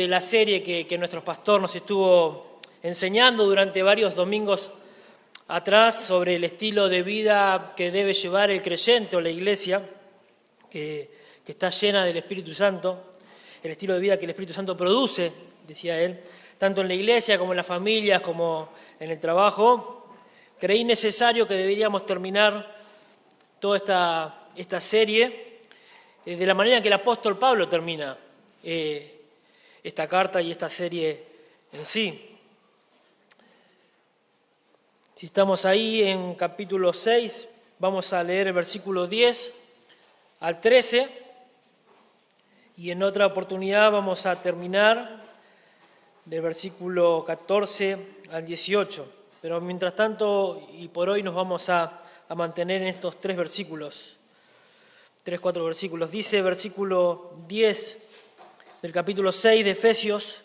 [0.00, 4.70] de la serie que, que nuestro pastor nos estuvo enseñando durante varios domingos
[5.46, 9.86] atrás sobre el estilo de vida que debe llevar el creyente o la iglesia,
[10.70, 11.10] que,
[11.44, 13.12] que está llena del Espíritu Santo,
[13.62, 15.30] el estilo de vida que el Espíritu Santo produce,
[15.68, 16.18] decía él,
[16.56, 20.14] tanto en la iglesia como en las familias, como en el trabajo,
[20.58, 22.74] creí necesario que deberíamos terminar
[23.58, 25.60] toda esta, esta serie
[26.24, 28.16] eh, de la manera que el apóstol Pablo termina
[28.64, 29.19] eh,
[29.82, 31.24] esta carta y esta serie
[31.72, 32.38] en sí.
[35.14, 37.48] Si estamos ahí en capítulo 6,
[37.78, 39.54] vamos a leer el versículo 10
[40.40, 41.08] al 13
[42.76, 45.20] y en otra oportunidad vamos a terminar
[46.24, 47.98] del versículo 14
[48.30, 49.12] al 18.
[49.42, 54.16] Pero mientras tanto y por hoy nos vamos a, a mantener en estos tres versículos,
[55.22, 56.10] tres, cuatro versículos.
[56.10, 58.09] Dice versículo 10
[58.82, 60.36] del capítulo 6 de Efesios,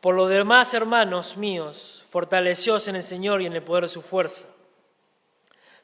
[0.00, 4.02] por lo demás, hermanos míos, fortaleceos en el Señor y en el poder de su
[4.02, 4.46] fuerza.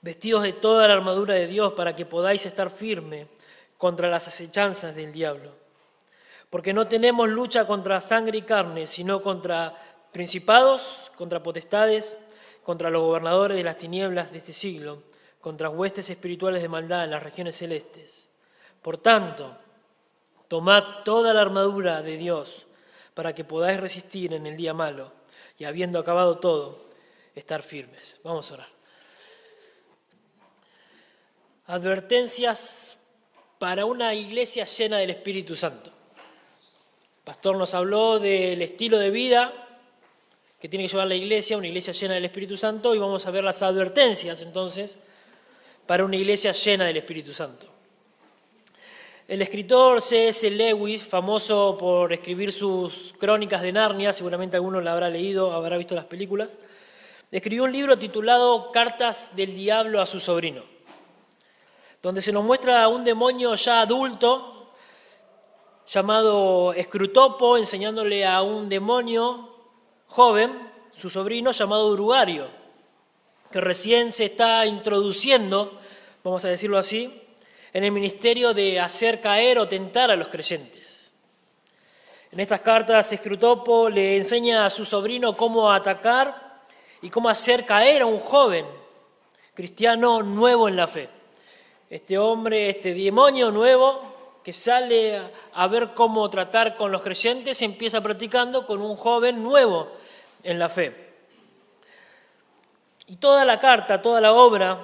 [0.01, 3.27] Vestidos de toda la armadura de Dios para que podáis estar firme
[3.79, 5.51] contra las acechanzas del diablo.
[6.51, 9.75] Porque no tenemos lucha contra sangre y carne, sino contra
[10.13, 12.17] principados, contra potestades,
[12.63, 15.03] contra los gobernadores de las tinieblas de este siglo,
[15.41, 18.29] contra huestes espirituales de maldad en las regiones celestes.
[18.83, 19.57] Por tanto,
[20.51, 22.67] tomad toda la armadura de Dios
[23.15, 25.13] para que podáis resistir en el día malo
[25.57, 26.83] y habiendo acabado todo,
[27.37, 28.17] estar firmes.
[28.25, 28.69] Vamos a orar.
[31.67, 32.99] Advertencias
[33.61, 35.91] para una iglesia llena del Espíritu Santo.
[35.91, 39.53] El pastor nos habló del estilo de vida
[40.59, 43.31] que tiene que llevar la iglesia, una iglesia llena del Espíritu Santo, y vamos a
[43.31, 44.99] ver las advertencias entonces
[45.87, 47.80] para una iglesia llena del Espíritu Santo.
[49.31, 50.51] El escritor C.S.
[50.51, 55.95] Lewis, famoso por escribir sus crónicas de Narnia, seguramente alguno la habrá leído, habrá visto
[55.95, 56.49] las películas,
[57.31, 60.65] escribió un libro titulado Cartas del Diablo a su sobrino,
[62.03, 64.73] donde se nos muestra a un demonio ya adulto
[65.87, 69.55] llamado Escrutopo, enseñándole a un demonio
[70.09, 72.49] joven, su sobrino, llamado Urugario,
[73.53, 75.79] que recién se está introduciendo,
[76.25, 77.29] vamos a decirlo así,
[77.73, 81.13] en el ministerio de hacer caer o tentar a los creyentes.
[82.33, 86.63] En estas cartas, Escrutopo le enseña a su sobrino cómo atacar
[87.03, 88.67] y cómo hacer caer a un joven
[89.55, 91.09] cristiano nuevo en la fe.
[91.89, 94.11] Este hombre, este demonio nuevo
[94.45, 95.21] que sale
[95.53, 99.89] a ver cómo tratar con los creyentes, empieza practicando con un joven nuevo
[100.43, 101.11] en la fe.
[103.09, 104.79] Y toda la carta, toda la obra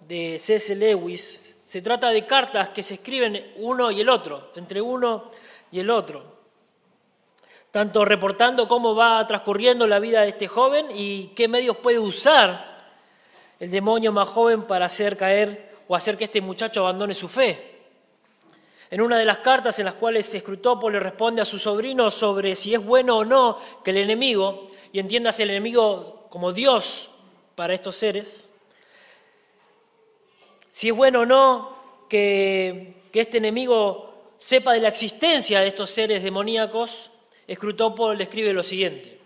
[0.00, 0.74] de C.S.
[0.76, 5.28] Lewis se trata de cartas que se escriben uno y el otro, entre uno
[5.70, 6.24] y el otro.
[7.70, 12.76] Tanto reportando cómo va transcurriendo la vida de este joven y qué medios puede usar
[13.60, 17.82] el demonio más joven para hacer caer o hacer que este muchacho abandone su fe.
[18.90, 22.56] En una de las cartas en las cuales Escrutopo le responde a su sobrino sobre
[22.56, 27.12] si es bueno o no que el enemigo, y entiéndase el enemigo como Dios
[27.54, 28.49] para estos seres,
[30.80, 31.76] si es bueno o no
[32.08, 37.10] que, este enemigo sepa de la existencia de estos seres demoníacos,
[37.46, 39.20] Escrutopo le escribe lo siguiente.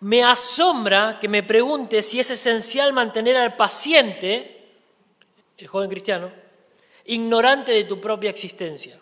[0.00, 4.70] Me asombra que me pregunte si es esencial mantener al paciente,
[5.58, 6.30] el joven cristiano,
[7.04, 8.98] ignorante de tu propia existencia.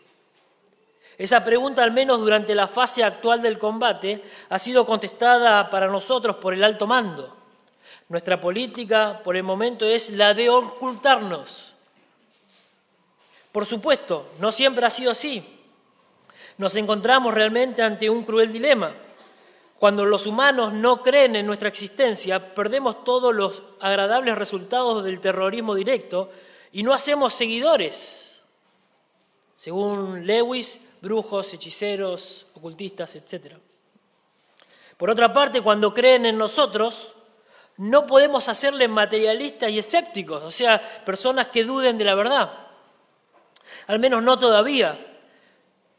[1.16, 6.34] Esa pregunta, al menos durante la fase actual del combate, ha sido contestada para nosotros
[6.38, 7.45] por el alto mando.
[8.08, 11.74] Nuestra política por el momento es la de ocultarnos.
[13.50, 15.44] Por supuesto, no siempre ha sido así.
[16.58, 18.94] Nos encontramos realmente ante un cruel dilema.
[19.78, 25.74] Cuando los humanos no creen en nuestra existencia, perdemos todos los agradables resultados del terrorismo
[25.74, 26.30] directo
[26.72, 28.44] y no hacemos seguidores.
[29.54, 33.54] Según Lewis, brujos, hechiceros, ocultistas, etc.
[34.96, 37.15] Por otra parte, cuando creen en nosotros,
[37.78, 42.52] no podemos hacerle materialistas y escépticos, o sea, personas que duden de la verdad.
[43.86, 44.98] Al menos no todavía.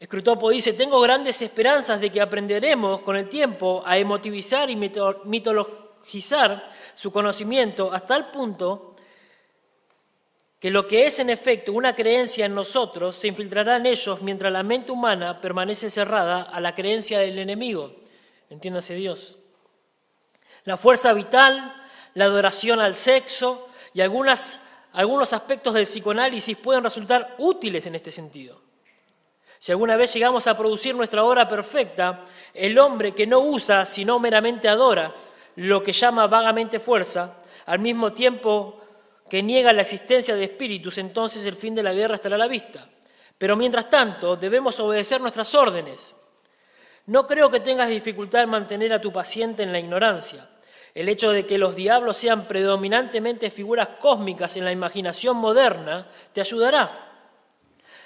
[0.00, 6.68] Escrutopo dice, tengo grandes esperanzas de que aprenderemos con el tiempo a emotivizar y mitologizar
[6.94, 8.94] su conocimiento hasta el punto
[10.60, 14.52] que lo que es en efecto una creencia en nosotros se infiltrará en ellos mientras
[14.52, 17.94] la mente humana permanece cerrada a la creencia del enemigo.
[18.50, 19.37] Entiéndase Dios.
[20.68, 21.72] La fuerza vital,
[22.12, 28.60] la adoración al sexo y algunos aspectos del psicoanálisis pueden resultar útiles en este sentido.
[29.58, 32.22] Si alguna vez llegamos a producir nuestra obra perfecta,
[32.52, 35.14] el hombre que no usa, sino meramente adora,
[35.56, 38.78] lo que llama vagamente fuerza, al mismo tiempo
[39.26, 42.46] que niega la existencia de espíritus, entonces el fin de la guerra estará a la
[42.46, 42.86] vista.
[43.38, 46.14] Pero mientras tanto, debemos obedecer nuestras órdenes.
[47.06, 50.46] No creo que tengas dificultad en mantener a tu paciente en la ignorancia.
[50.98, 56.40] El hecho de que los diablos sean predominantemente figuras cósmicas en la imaginación moderna te
[56.40, 57.12] ayudará.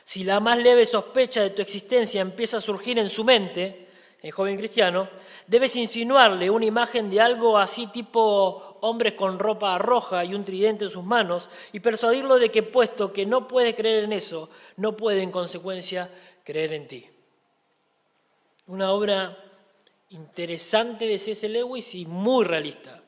[0.04, 3.88] Si la más leve sospecha de tu existencia empieza a surgir en su mente,
[4.20, 5.08] el joven cristiano,
[5.46, 10.84] debes insinuarle una imagen de algo así tipo hombres con ropa roja y un tridente
[10.84, 14.98] en sus manos y persuadirlo de que puesto que no puede creer en eso, no
[14.98, 16.10] puede en consecuencia
[16.44, 17.06] creer en ti.
[18.66, 19.41] Una obra
[20.12, 21.48] interesante de C.S.
[21.48, 23.00] Lewis y muy realista.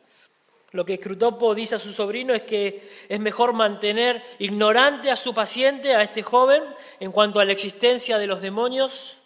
[0.70, 5.34] Lo que Scrutopo dice a su sobrino es que es mejor mantener ignorante a su
[5.34, 6.62] paciente, a este joven,
[6.98, 9.16] en cuanto a la existencia de los demonios,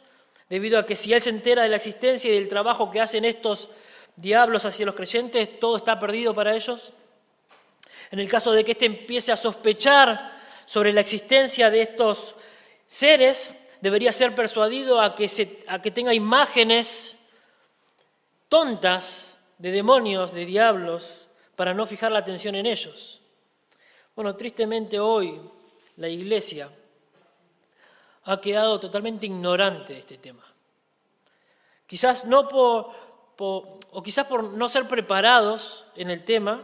[0.51, 3.25] debido a que si él se entera de la existencia y del trabajo que hacen
[3.25, 3.69] estos
[4.17, 6.93] diablos hacia los creyentes, todo está perdido para ellos.
[8.11, 10.37] En el caso de que éste empiece a sospechar
[10.67, 12.35] sobre la existencia de estos
[12.87, 17.18] seres, debería ser persuadido a que, se, a que tenga imágenes
[18.49, 23.21] tontas de demonios, de diablos, para no fijar la atención en ellos.
[24.15, 25.41] Bueno, tristemente hoy
[25.97, 26.71] la Iglesia
[28.25, 30.45] ha quedado totalmente ignorante de este tema.
[31.87, 32.93] Quizás no por,
[33.39, 36.63] o quizás por no ser preparados en el tema,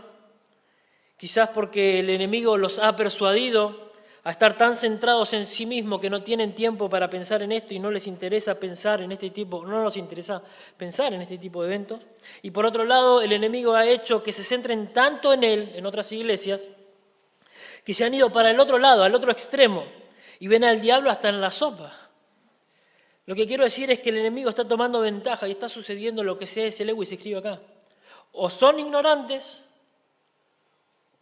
[1.17, 3.89] quizás porque el enemigo los ha persuadido
[4.25, 7.75] a estar tan centrados en sí mismos que no tienen tiempo para pensar en esto
[7.75, 10.43] y no les interesa pensar en este tipo, no nos interesa
[10.79, 12.01] pensar en este tipo de eventos.
[12.41, 15.85] Y por otro lado, el enemigo ha hecho que se centren tanto en él, en
[15.85, 16.69] otras iglesias,
[17.85, 19.85] que se han ido para el otro lado, al otro extremo,
[20.41, 21.93] y ven al diablo hasta en la sopa.
[23.27, 26.39] Lo que quiero decir es que el enemigo está tomando ventaja y está sucediendo lo
[26.39, 26.83] que C.S.
[26.83, 27.61] Lewis escribe acá.
[28.33, 29.67] O son ignorantes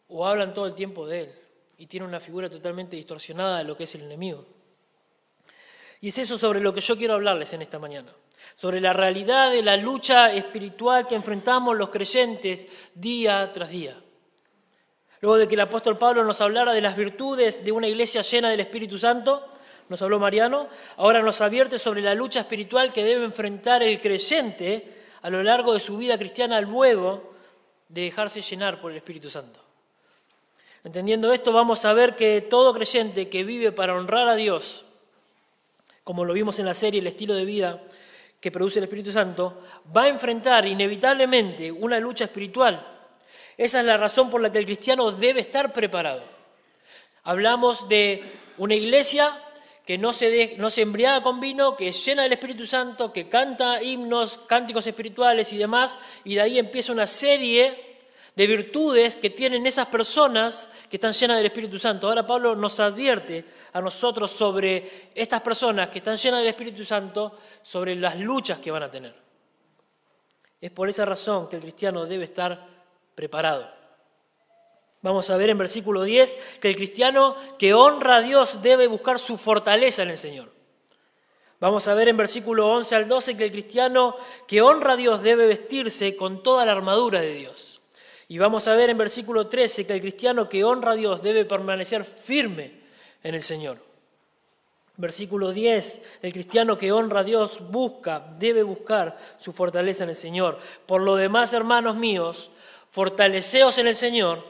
[0.06, 1.41] o hablan todo el tiempo de él
[1.78, 4.46] y tiene una figura totalmente distorsionada de lo que es el enemigo.
[6.00, 8.12] Y es eso sobre lo que yo quiero hablarles en esta mañana,
[8.56, 13.96] sobre la realidad de la lucha espiritual que enfrentamos los creyentes día tras día.
[15.20, 18.50] Luego de que el apóstol Pablo nos hablara de las virtudes de una iglesia llena
[18.50, 19.48] del Espíritu Santo,
[19.88, 25.02] nos habló Mariano, ahora nos advierte sobre la lucha espiritual que debe enfrentar el creyente
[25.22, 27.34] a lo largo de su vida cristiana luego
[27.88, 29.61] de dejarse llenar por el Espíritu Santo.
[30.84, 34.84] Entendiendo esto, vamos a ver que todo creyente que vive para honrar a Dios,
[36.02, 37.82] como lo vimos en la serie El estilo de vida
[38.40, 39.62] que produce el Espíritu Santo,
[39.96, 42.84] va a enfrentar inevitablemente una lucha espiritual.
[43.56, 46.24] Esa es la razón por la que el cristiano debe estar preparado.
[47.22, 48.24] Hablamos de
[48.58, 49.32] una iglesia
[49.86, 53.28] que no se, no se embriaga con vino, que es llena del Espíritu Santo, que
[53.28, 57.91] canta himnos, cánticos espirituales y demás, y de ahí empieza una serie
[58.34, 62.08] de virtudes que tienen esas personas que están llenas del Espíritu Santo.
[62.08, 67.38] Ahora Pablo nos advierte a nosotros sobre estas personas que están llenas del Espíritu Santo,
[67.62, 69.14] sobre las luchas que van a tener.
[70.60, 72.68] Es por esa razón que el cristiano debe estar
[73.14, 73.68] preparado.
[75.02, 79.18] Vamos a ver en versículo 10 que el cristiano que honra a Dios debe buscar
[79.18, 80.52] su fortaleza en el Señor.
[81.58, 84.16] Vamos a ver en versículo 11 al 12 que el cristiano
[84.46, 87.71] que honra a Dios debe vestirse con toda la armadura de Dios.
[88.32, 91.44] Y vamos a ver en versículo 13 que el cristiano que honra a Dios debe
[91.44, 92.72] permanecer firme
[93.22, 93.76] en el Señor.
[94.96, 100.16] Versículo 10, el cristiano que honra a Dios busca, debe buscar su fortaleza en el
[100.16, 100.58] Señor.
[100.86, 102.50] Por lo demás, hermanos míos,
[102.90, 104.42] fortaleceos en el Señor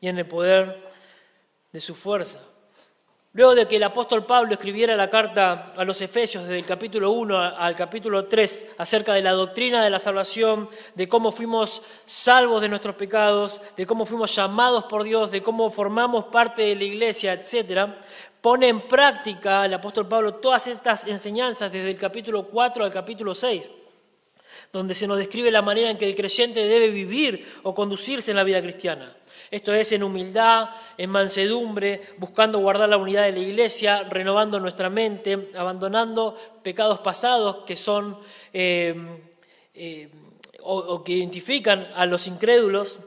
[0.00, 0.82] y en el poder
[1.70, 2.40] de su fuerza.
[3.34, 7.10] Luego de que el apóstol Pablo escribiera la carta a los Efesios desde el capítulo
[7.12, 12.62] 1 al capítulo 3 acerca de la doctrina de la salvación, de cómo fuimos salvos
[12.62, 16.84] de nuestros pecados, de cómo fuimos llamados por Dios, de cómo formamos parte de la
[16.84, 17.90] iglesia, etc.,
[18.40, 23.34] pone en práctica el apóstol Pablo todas estas enseñanzas desde el capítulo 4 al capítulo
[23.34, 23.68] 6
[24.72, 28.36] donde se nos describe la manera en que el creyente debe vivir o conducirse en
[28.36, 29.16] la vida cristiana.
[29.50, 34.90] Esto es en humildad, en mansedumbre, buscando guardar la unidad de la iglesia, renovando nuestra
[34.90, 38.18] mente, abandonando pecados pasados que son
[38.52, 38.94] eh,
[39.72, 40.10] eh,
[40.60, 42.98] o, que identifican a los incrédulos,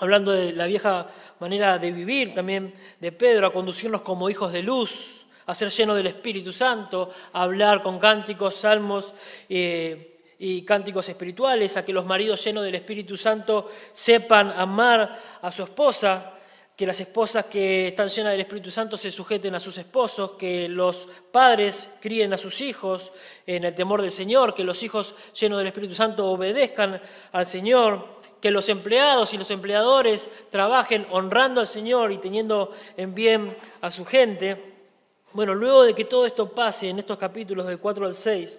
[0.00, 1.08] hablando de la vieja
[1.38, 5.96] manera de vivir también de Pedro, a conducirnos como hijos de luz, a ser llenos
[5.96, 9.14] del Espíritu Santo, a hablar con cánticos, salmos.
[9.48, 10.09] Eh,
[10.42, 15.62] y cánticos espirituales, a que los maridos llenos del Espíritu Santo sepan amar a su
[15.62, 16.32] esposa,
[16.74, 20.66] que las esposas que están llenas del Espíritu Santo se sujeten a sus esposos, que
[20.66, 23.12] los padres críen a sus hijos
[23.46, 28.20] en el temor del Señor, que los hijos llenos del Espíritu Santo obedezcan al Señor,
[28.40, 33.90] que los empleados y los empleadores trabajen honrando al Señor y teniendo en bien a
[33.90, 34.72] su gente.
[35.34, 38.58] Bueno, luego de que todo esto pase en estos capítulos del 4 al 6,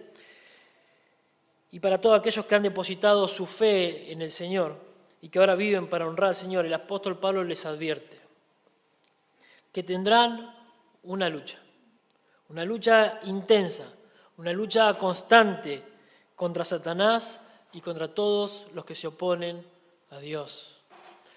[1.72, 4.76] y para todos aquellos que han depositado su fe en el Señor,
[5.22, 8.20] y que ahora viven para honrar al Señor, el apóstol Pablo les advierte
[9.72, 10.54] que tendrán
[11.04, 11.60] una lucha,
[12.50, 13.86] una lucha intensa,
[14.38, 15.84] una lucha constante
[16.36, 17.40] contra Satanás
[17.72, 19.66] y contra todos los que se oponen
[20.10, 20.82] a Dios.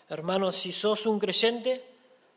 [0.08, 1.84] Hermanos, si sos un creyente,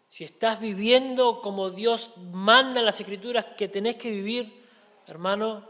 [0.07, 4.63] si estás viviendo como Dios manda en las escrituras que tenés que vivir,
[5.07, 5.63] hermano,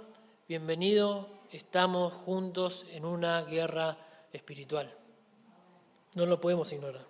[0.48, 3.98] bienvenido, estamos juntos en una guerra
[4.32, 4.94] espiritual.
[6.16, 7.06] No lo podemos ignorar.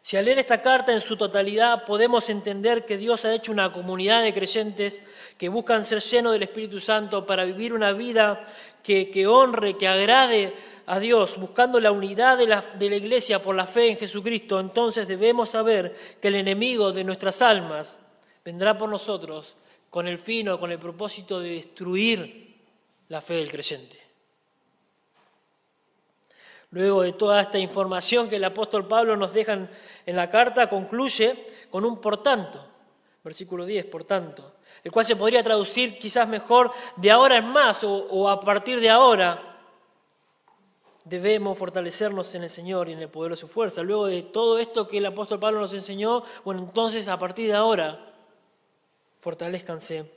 [0.00, 3.72] Si al leer esta carta en su totalidad podemos entender que Dios ha hecho una
[3.72, 5.02] comunidad de creyentes
[5.36, 8.44] que buscan ser llenos del Espíritu Santo para vivir una vida
[8.82, 10.54] que, honre, que agrade
[10.86, 14.58] a Dios, buscando la unidad de la, de la iglesia por la fe en Jesucristo,
[14.58, 17.98] entonces debemos saber que el enemigo de nuestras almas
[18.42, 19.56] vendrá por nosotros
[19.90, 22.47] con el fin o con el propósito de destruir
[23.08, 23.98] la fe del creyente.
[26.70, 29.68] Luego de toda esta información que el apóstol Pablo nos deja
[30.04, 31.34] en la carta, concluye
[31.70, 32.62] con un por tanto,
[33.24, 37.82] versículo 10, por tanto, el cual se podría traducir quizás mejor de ahora en más
[37.84, 39.44] o, a partir de ahora.
[41.04, 43.82] Debemos fortalecernos en el Señor y en el poder de su fuerza.
[43.82, 47.54] Luego de todo esto que el apóstol Pablo nos enseñó, bueno, entonces a partir de
[47.54, 48.12] ahora,
[49.18, 50.12] fortalezcanse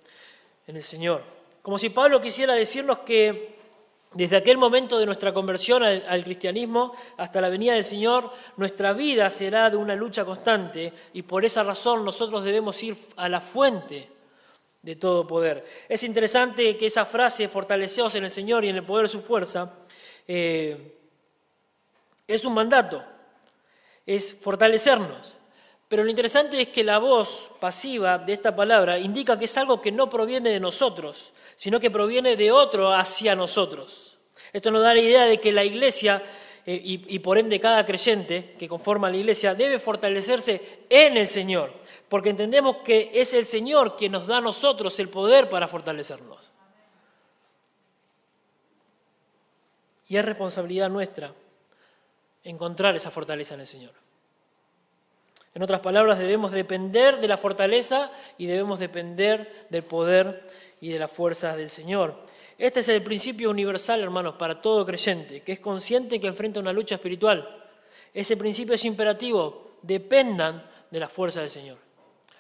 [0.68, 1.41] en el Señor.
[1.62, 3.52] Como si Pablo quisiera decirnos que
[4.14, 9.30] desde aquel momento de nuestra conversión al, cristianismo hasta la venida del Señor, nuestra vida
[9.30, 14.10] será de una lucha constante y por esa razón nosotros debemos ir a la fuente
[14.82, 15.66] de todo poder.
[15.88, 19.22] Es interesante que esa frase, fortaleceos en el Señor y en el poder de su
[19.22, 19.78] fuerza,
[20.28, 20.98] eh,
[22.28, 23.04] es un mandato,
[24.06, 25.38] es fortalecernos.
[25.88, 29.82] Pero lo interesante es que la voz pasiva de esta palabra indica que es algo
[29.82, 34.18] que no proviene de nosotros, sino que proviene de otro hacia nosotros.
[34.52, 36.24] Esto nos da la idea de que la iglesia
[36.66, 41.72] eh, y, por ende cada creyente que conforma la iglesia debe fortalecerse en el Señor,
[42.10, 46.52] porque entendemos que es el Señor quien nos da a nosotros el poder para fortalecernos.
[50.08, 51.32] Y es responsabilidad nuestra
[52.44, 53.94] encontrar esa fortaleza en el Señor.
[55.54, 60.42] En otras palabras, debemos depender de la fortaleza y debemos depender del poder
[60.82, 62.16] y de las fuerzas del Señor.
[62.58, 66.74] Este es el principio universal, hermanos, para todo creyente, que es consciente que enfrenta una
[66.74, 67.70] lucha espiritual.
[68.14, 71.78] Ese principio es imperativo, dependan de la fuerza del Señor.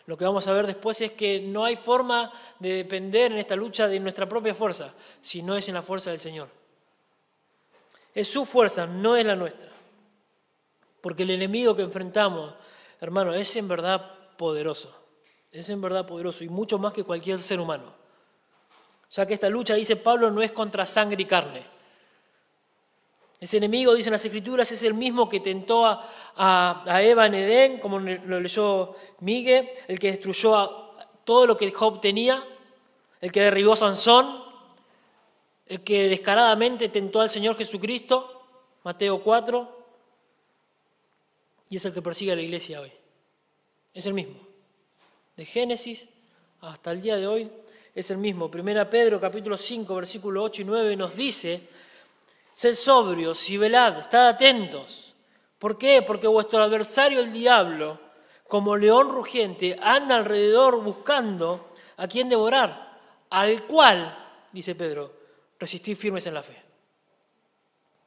[0.08, 3.56] Lo que vamos a ver después es que no hay forma de depender en esta
[3.56, 6.50] lucha de nuestra propia fuerza, si no es en la fuerza del Señor.
[8.14, 9.70] Es su fuerza, no es la nuestra.
[11.00, 12.54] Porque el enemigo que enfrentamos,
[13.00, 14.94] hermano, es en verdad poderoso.
[15.52, 18.01] Es en verdad poderoso y mucho más que cualquier ser humano
[19.12, 21.66] ya que esta lucha, dice Pablo, no es contra sangre y carne.
[23.40, 28.00] Ese enemigo, dicen las Escrituras, es el mismo que tentó a, Eva en Edén, como
[28.00, 30.94] lo leyó Miguel, el que destruyó
[31.26, 32.46] todo lo que Job tenía,
[33.20, 34.44] el que derribó a Sansón,
[35.66, 38.44] el que descaradamente tentó al Señor Jesucristo,
[38.84, 39.82] Mateo 4,
[41.70, 42.92] y es el que persigue a la iglesia hoy.
[43.94, 44.36] Es el mismo.
[45.36, 46.08] De Génesis
[46.62, 47.52] hasta el día de hoy
[47.94, 48.50] es el mismo.
[48.50, 51.68] Primera Pedro capítulo 5 versículo 8 y 9 nos dice,
[52.54, 55.14] sed sobrios y velad, estad atentos.
[55.60, 56.02] ¿Por qué?
[56.02, 58.00] Porque vuestro adversario el diablo,
[58.48, 64.18] como león rugiente, anda alrededor buscando a quien devorar, al cual,
[64.52, 65.14] dice Pedro,
[65.60, 66.62] resistid firmes en la fe.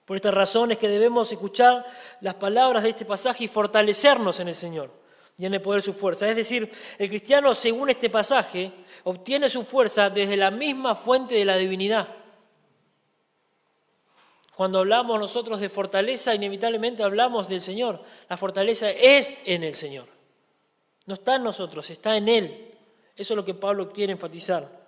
[0.04, 1.86] Por esta razón es que debemos escuchar
[2.20, 5.03] las palabras de este pasaje y fortalecernos en el Señor
[5.38, 6.28] el poder de su fuerza.
[6.28, 8.72] Es decir, el cristiano, según este pasaje,
[9.04, 12.08] obtiene su fuerza desde la misma fuente de la divinidad.
[14.56, 18.00] Cuando hablamos nosotros de fortaleza, inevitablemente hablamos del Señor.
[18.28, 20.06] La fortaleza es en el Señor.
[21.06, 22.74] No está en nosotros, está en Él.
[23.16, 24.84] Eso es lo que Pablo quiere enfatizar.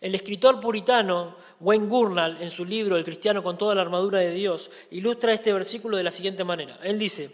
[0.00, 4.32] El escritor puritano Wayne Gurnall, en su libro El cristiano con toda la armadura de
[4.32, 6.78] Dios, ilustra este versículo de la siguiente manera.
[6.82, 7.30] Él dice,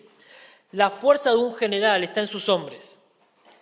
[0.74, 2.98] la fuerza de un general está en sus hombres.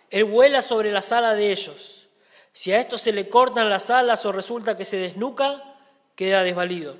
[0.09, 2.07] Él vuela sobre las alas de ellos.
[2.51, 5.75] Si a estos se le cortan las alas o resulta que se desnuca,
[6.15, 6.97] queda desvalido.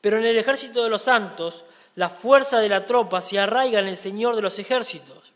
[0.00, 1.64] Pero en el ejército de los santos,
[1.96, 5.32] la fuerza de la tropa se arraiga en el Señor de los ejércitos.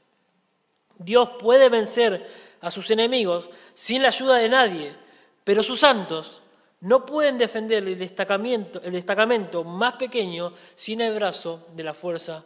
[0.99, 2.25] Dios puede vencer
[2.61, 4.95] a sus enemigos sin la ayuda de nadie,
[5.43, 6.43] pero sus santos
[6.81, 12.45] no pueden defender el destacamento, el destacamento más pequeño sin el brazo de la fuerza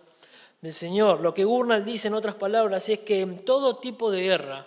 [0.73, 1.21] Señor.
[1.21, 4.67] Lo que Gurnal dice en otras palabras es que en todo tipo de guerra,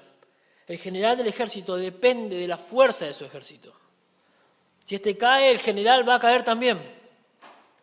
[0.67, 3.73] el general del ejército depende de la fuerza de su ejército.
[4.85, 6.79] Si este cae, el general va a caer también,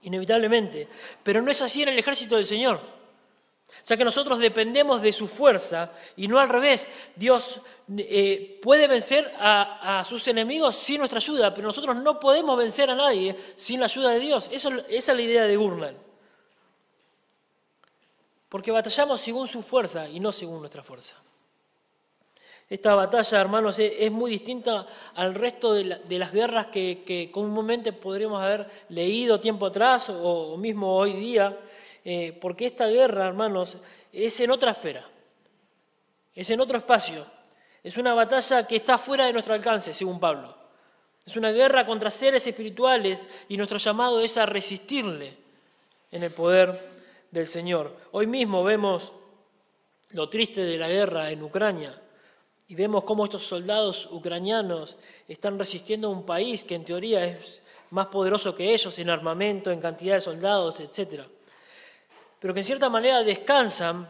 [0.02, 0.88] inevitablemente.
[1.22, 2.80] Pero no es así en el ejército del Señor.
[3.84, 6.88] Ya que nosotros dependemos de su fuerza y no al revés.
[7.14, 7.60] Dios
[7.96, 12.94] eh, puede vencer a, sus enemigos sin nuestra ayuda, pero nosotros no podemos vencer a
[12.94, 14.48] nadie sin la ayuda de Dios.
[14.52, 15.96] esa es la idea de Gurnal.
[18.48, 21.16] Porque batallamos según su fuerza y no según nuestra fuerza.
[22.68, 25.84] Esta batalla, hermanos, es, muy distinta al resto de,
[26.18, 31.56] las guerras que, comúnmente podríamos haber leído tiempo atrás o, mismo hoy día,
[32.04, 33.76] eh, porque esta guerra, hermanos,
[34.12, 35.08] es en otra esfera,
[36.34, 37.24] es en otro espacio,
[37.84, 40.56] es una batalla que está fuera de nuestro alcance, según Pablo.
[41.24, 45.36] Es una guerra contra seres espirituales y nuestro llamado es a resistirle
[46.10, 46.95] en el poder
[47.38, 47.94] del Señor.
[48.12, 49.12] Hoy mismo vemos
[50.10, 52.00] lo triste de la guerra en Ucrania
[52.66, 54.96] y vemos cómo estos soldados ucranianos
[55.28, 59.70] están resistiendo a un país que en teoría es más poderoso que ellos en armamento,
[59.70, 61.24] en cantidad de soldados, etc.
[62.40, 64.08] Pero que en cierta manera descansan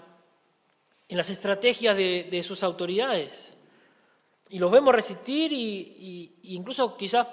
[1.09, 3.57] en las estrategias de, sus autoridades.
[4.51, 7.27] Y los vemos resistir y, incluso quizás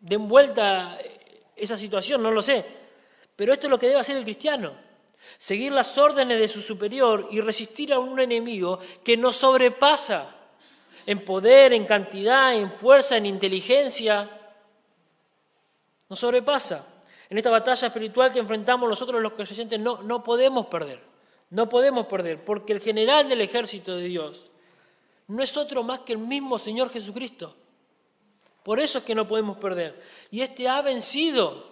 [0.00, 0.98] den vuelta
[1.54, 2.64] esa situación, no lo sé.
[3.36, 4.89] Pero esto es lo que debe hacer el cristiano.
[5.38, 10.36] Seguir las órdenes de su superior y resistir a un enemigo que nos sobrepasa
[11.06, 14.28] en poder, en cantidad, en fuerza, en inteligencia.
[16.08, 16.86] Nos sobrepasa.
[17.28, 21.00] En esta batalla espiritual que enfrentamos nosotros los creyentes no, no podemos perder.
[21.50, 24.50] No podemos perder, porque el general del ejército de Dios
[25.26, 27.54] no es otro más que el mismo Señor Jesucristo.
[28.62, 30.00] Por eso es que no podemos perder.
[30.30, 31.70] Y este ha vencido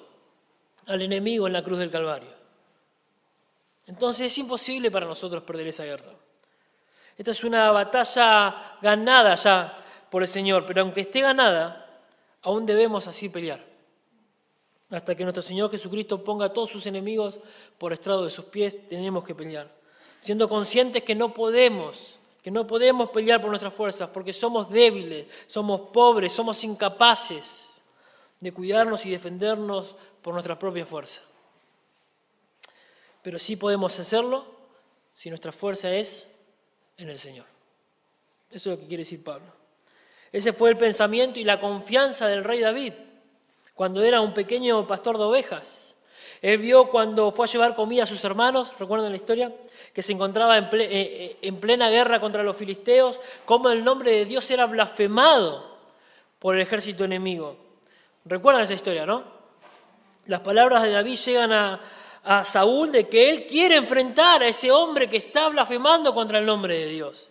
[0.87, 2.38] al enemigo en la cruz del Calvario.
[3.88, 6.12] Entonces es imposible para nosotros perder esa guerra.
[7.16, 12.01] Esta es una batalla ganada ya por el Señor, pero aunque esté ganada,
[12.42, 13.64] aún debemos así pelear.
[14.90, 17.40] Hasta que nuestro Señor Jesucristo ponga a todos sus enemigos
[17.79, 19.70] por estrado de sus pies, tenemos que pelear.
[20.20, 25.27] Siendo conscientes que no podemos, que no podemos pelear por nuestras fuerzas, porque somos débiles,
[25.46, 27.83] somos pobres, somos incapaces
[28.38, 31.22] de cuidarnos y defendernos por nuestra propia fuerza.
[33.28, 34.46] Pero sí podemos hacerlo
[35.12, 36.26] si nuestra fuerza es
[36.96, 37.44] en el Señor.
[38.50, 39.52] Eso es lo que quiere decir Pablo.
[40.32, 42.94] Ese fue el pensamiento y la confianza del rey David
[43.74, 45.94] cuando era un pequeño pastor de ovejas.
[46.40, 49.54] Él vio cuando fue a llevar comida a sus hermanos, recuerdan la historia,
[49.92, 54.24] que se encontraba en, eh, eh, plena guerra contra los filisteos, cómo el nombre de
[54.24, 55.76] Dios era blasfemado
[56.38, 57.58] por el ejército enemigo.
[58.24, 59.22] Recuerdan esa historia, ¿no?
[60.24, 61.80] Las palabras de David llegan a,
[62.24, 66.46] a Saúl de que él quiere enfrentar a ese hombre que está blasfemando contra el
[66.46, 67.31] nombre de Dios.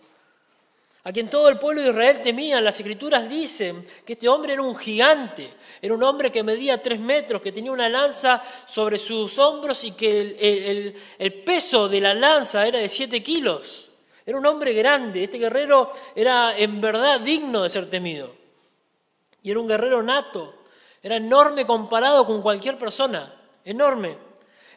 [1.08, 4.60] A quien todo el pueblo de Israel temía, las escrituras dicen que este hombre era
[4.60, 9.38] un gigante, era un hombre que medía tres metros, que tenía una lanza sobre sus
[9.38, 13.88] hombros y que el, peso de la lanza era de siete kilos.
[14.26, 18.34] Era un hombre grande, este guerrero era en verdad digno de ser temido.
[19.42, 20.56] Y era un guerrero nato,
[21.02, 24.27] era enorme comparado con cualquier persona, enorme.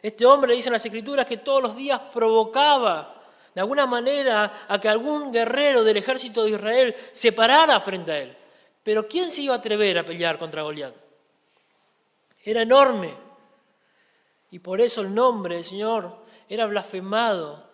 [0.02, 3.22] Este hombre, dicen las escrituras, que todos los días provocaba
[3.54, 8.18] de alguna manera a que algún guerrero del ejército de Israel se parara frente a
[8.18, 8.36] él.
[8.82, 10.94] Pero ¿quién se iba a atrever a pelear contra Goliat?
[12.44, 13.14] Era enorme.
[14.50, 16.16] Y por eso el nombre del Señor
[16.48, 17.70] era blasfemado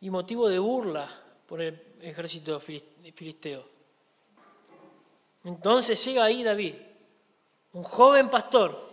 [0.00, 1.08] y motivo de burla
[1.46, 3.64] por el ejército filisteo.
[5.44, 6.74] Entonces llega ahí David,
[7.72, 8.89] un joven pastor,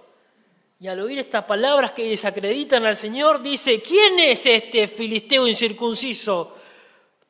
[0.80, 6.56] y al oír estas palabras que desacreditan al Señor, dice, ¿quién es este filisteo incircunciso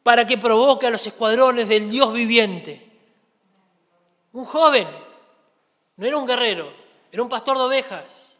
[0.03, 2.85] para que provoque a los escuadrones del Dios viviente?
[4.33, 4.87] Un joven,
[5.95, 6.73] no era un guerrero,
[7.09, 8.37] era un pastor de ovejas,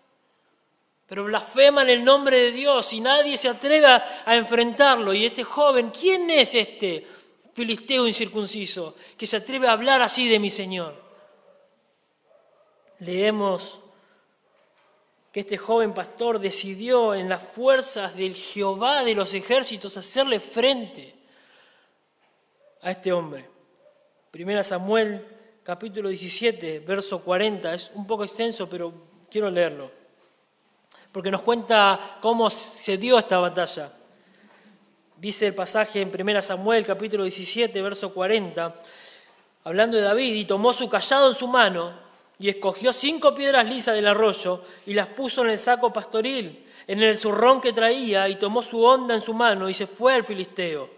[1.07, 5.13] pero blasfema en el nombre de Dios y nadie se atreve a enfrentarlo.
[5.13, 7.07] Y este joven, ¿quién es este
[7.53, 11.01] filisteo incircunciso que se atreve a hablar así de mi Señor?
[12.99, 13.79] Leemos
[15.37, 21.13] que este joven pastor decidió en las fuerzas del Jehová de los ejércitos hacerle frente
[22.81, 23.47] a este hombre.
[24.31, 25.23] Primera Samuel
[25.61, 28.91] capítulo 17, verso 40, es un poco extenso, pero
[29.29, 29.91] quiero leerlo,
[31.11, 33.93] porque nos cuenta cómo se dio esta batalla.
[35.17, 38.75] Dice el pasaje en 1 Samuel capítulo 17, verso 40,
[39.65, 42.06] hablando de David, y tomó su callado en su mano
[42.39, 47.01] y escogió cinco piedras lisas del arroyo y las puso en el saco pastoril, en
[47.01, 50.23] el zurrón que traía, y tomó su onda en su mano y se fue al
[50.23, 50.89] filisteo.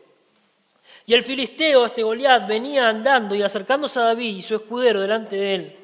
[1.06, 5.36] Y el filisteo, este Goliat, venía andando y acercándose a David y su escudero delante
[5.38, 5.76] de él.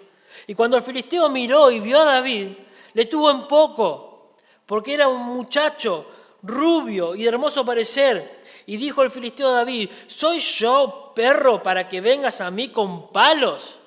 [0.45, 2.49] Y cuando el filisteo miró y vio a David,
[2.93, 6.05] le tuvo en poco, porque era un muchacho
[6.43, 8.39] rubio y de hermoso parecer.
[8.67, 13.11] Y dijo el filisteo a David, ¿soy yo perro para que vengas a mí con
[13.11, 13.79] palos?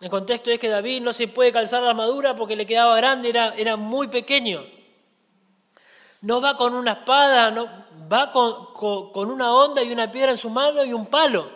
[0.00, 3.30] El contexto es que David no se puede calzar la armadura porque le quedaba grande,
[3.30, 4.64] era, era muy pequeño.
[6.20, 7.68] No va con una espada, no,
[8.10, 11.50] va con, con una onda y una piedra en su mano y un palo.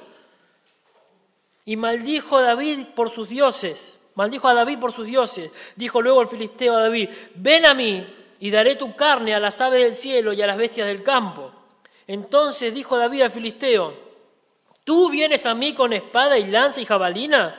[1.64, 5.52] Y maldijo a David por sus dioses, maldijo a David por sus dioses.
[5.76, 8.04] Dijo luego el filisteo a David, ven a mí
[8.40, 11.52] y daré tu carne a las aves del cielo y a las bestias del campo.
[12.08, 13.94] Entonces dijo David al filisteo,
[14.82, 17.58] ¿tú vienes a mí con espada y lanza y jabalina?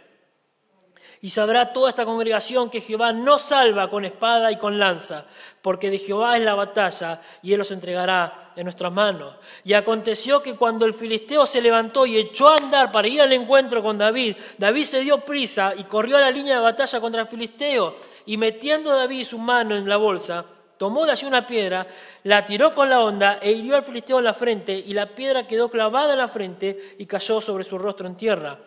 [1.23, 5.25] Y sabrá toda esta congregación que Jehová no salva con espada y con lanza,
[5.61, 9.35] porque de Jehová es la batalla y Él los entregará en nuestras manos.
[9.63, 13.33] Y aconteció que cuando el filisteo se levantó y echó a andar para ir al
[13.33, 17.21] encuentro con David, David se dio prisa y corrió a la línea de batalla contra
[17.21, 20.43] el filisteo, y metiendo David su mano en la bolsa,
[20.77, 21.85] tomó de allí una piedra,
[22.23, 25.45] la tiró con la onda e hirió al filisteo en la frente, y la piedra
[25.45, 28.57] quedó clavada en la frente y cayó sobre su rostro en tierra.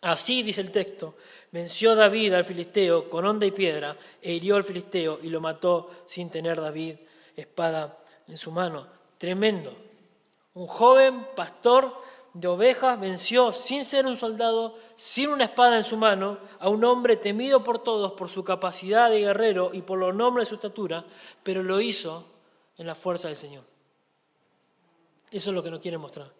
[0.00, 1.16] Así dice el texto,
[1.54, 5.88] venció David al filisteo con onda y piedra, e hirió al filisteo y lo mató
[6.04, 6.96] sin tener David
[7.36, 8.88] espada en su mano.
[9.18, 9.72] Tremendo.
[10.54, 11.94] Un joven pastor
[12.32, 16.82] de ovejas venció sin ser un soldado, sin una espada en su mano, a un
[16.82, 20.54] hombre temido por todos por su capacidad de guerrero y por los nombres de su
[20.56, 21.04] estatura,
[21.44, 22.24] pero lo hizo
[22.78, 23.62] en la fuerza del Señor.
[25.30, 26.32] Eso es lo que nos quiere mostrar.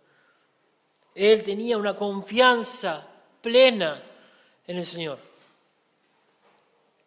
[1.14, 3.07] Él tenía una confianza
[3.40, 4.03] plena
[4.66, 5.18] en el Señor.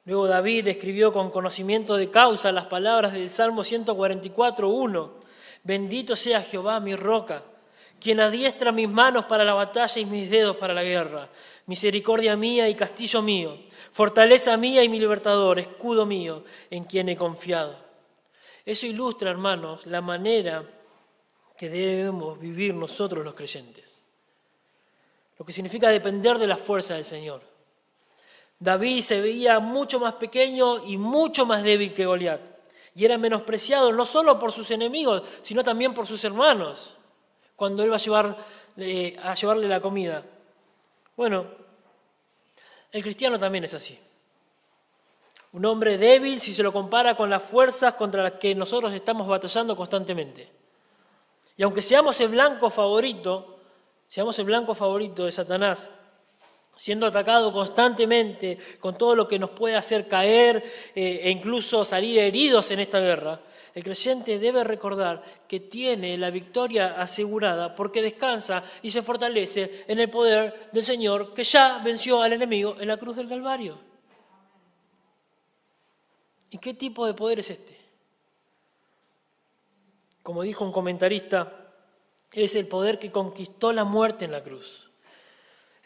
[0.05, 5.11] Luego David escribió con conocimiento de causa las palabras del Salmo 144.1.
[5.63, 7.43] Bendito sea Jehová mi roca
[7.99, 11.29] quien adiestra mis manos para la batalla y mis dedos para la guerra,
[11.65, 13.57] misericordia mía y castillo mío,
[13.91, 17.75] fortaleza mía y mi libertador, escudo mío, en quien he confiado.
[18.65, 20.63] Eso ilustra, hermanos, la manera
[21.57, 24.03] que debemos vivir nosotros los creyentes,
[25.39, 27.41] lo que significa depender de la fuerza del Señor.
[28.59, 32.41] David se veía mucho más pequeño y mucho más débil que Goliat,
[32.95, 36.97] y era menospreciado no solo por sus enemigos, sino también por sus hermanos
[37.55, 38.37] cuando él a, llevar,
[39.23, 40.23] a llevarle la comida.
[41.15, 41.45] Bueno,
[42.91, 43.99] el cristiano también es así.
[45.53, 49.27] Un hombre débil si se lo compara con las fuerzas contra las que nosotros estamos
[49.27, 50.51] batallando constantemente.
[51.57, 53.59] Y aunque seamos el blanco favorito,
[54.07, 55.89] seamos el blanco favorito de Satanás,
[56.77, 60.63] siendo atacado constantemente con todo lo que nos puede hacer caer
[60.95, 63.41] eh, e incluso salir heridos en esta guerra,
[63.77, 69.99] el creyente debe recordar que tiene la victoria asegurada porque descansa y se fortalece en
[69.99, 73.77] el poder del Señor que ya venció al enemigo en la cruz del Calvario.
[76.49, 77.77] ¿Y qué tipo de poder es este?
[80.23, 81.67] Como dijo un comentarista,
[82.31, 84.87] es el poder que conquistó la muerte en la cruz,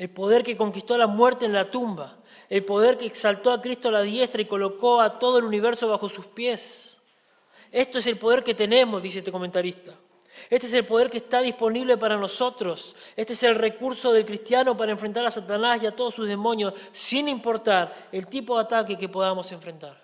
[0.02, 2.18] el poder que conquistó la muerte en la tumba,
[2.50, 5.88] el poder que exaltó a Cristo a la diestra y colocó a todo el universo
[5.88, 6.92] bajo sus pies
[7.72, 9.94] esto es el poder que tenemos, dice este comentarista.
[10.50, 12.96] Este es el poder que está disponible para nosotros.
[13.16, 16.74] Este es el recurso del cristiano para enfrentar a Satanás y a todos sus demonios,
[16.92, 20.02] sin importar el tipo de ataque que podamos enfrentar.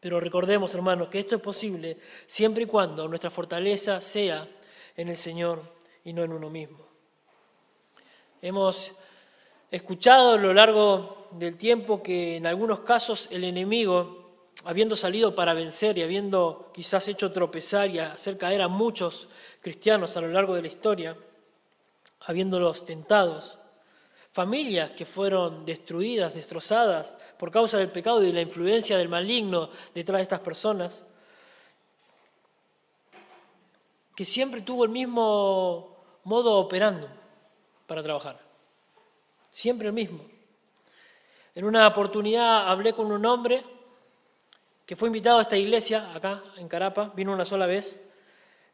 [0.00, 4.46] Pero recordemos, hermanos, que esto es posible siempre y cuando nuestra fortaleza sea
[4.96, 5.62] en el Señor
[6.04, 6.93] y no en uno mismo.
[8.44, 8.92] Hemos
[9.70, 15.54] escuchado a lo largo del tiempo que en algunos casos el enemigo habiendo salido para
[15.54, 19.28] vencer y habiendo quizás hecho tropezar y hacer caer a muchos
[19.62, 21.16] cristianos a lo largo de la historia,
[22.26, 23.56] habiéndolos tentados,
[24.30, 29.70] familias que fueron destruidas, destrozadas por causa del pecado y de la influencia del maligno
[29.94, 31.02] detrás de estas personas,
[34.14, 37.23] que siempre tuvo el mismo modo operando
[37.86, 38.38] para trabajar,
[39.50, 40.24] siempre el mismo.
[41.54, 43.62] En una oportunidad hablé con un hombre
[44.86, 47.96] que fue invitado a esta iglesia, acá en Carapa, vino una sola vez,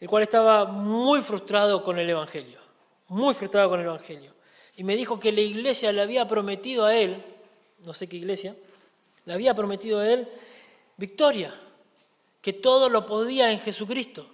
[0.00, 2.58] el cual estaba muy frustrado con el Evangelio,
[3.08, 4.32] muy frustrado con el Evangelio.
[4.76, 7.22] Y me dijo que la iglesia le había prometido a él,
[7.84, 8.56] no sé qué iglesia,
[9.26, 10.28] le había prometido a él
[10.96, 11.54] victoria,
[12.40, 14.26] que todo lo podía en Jesucristo,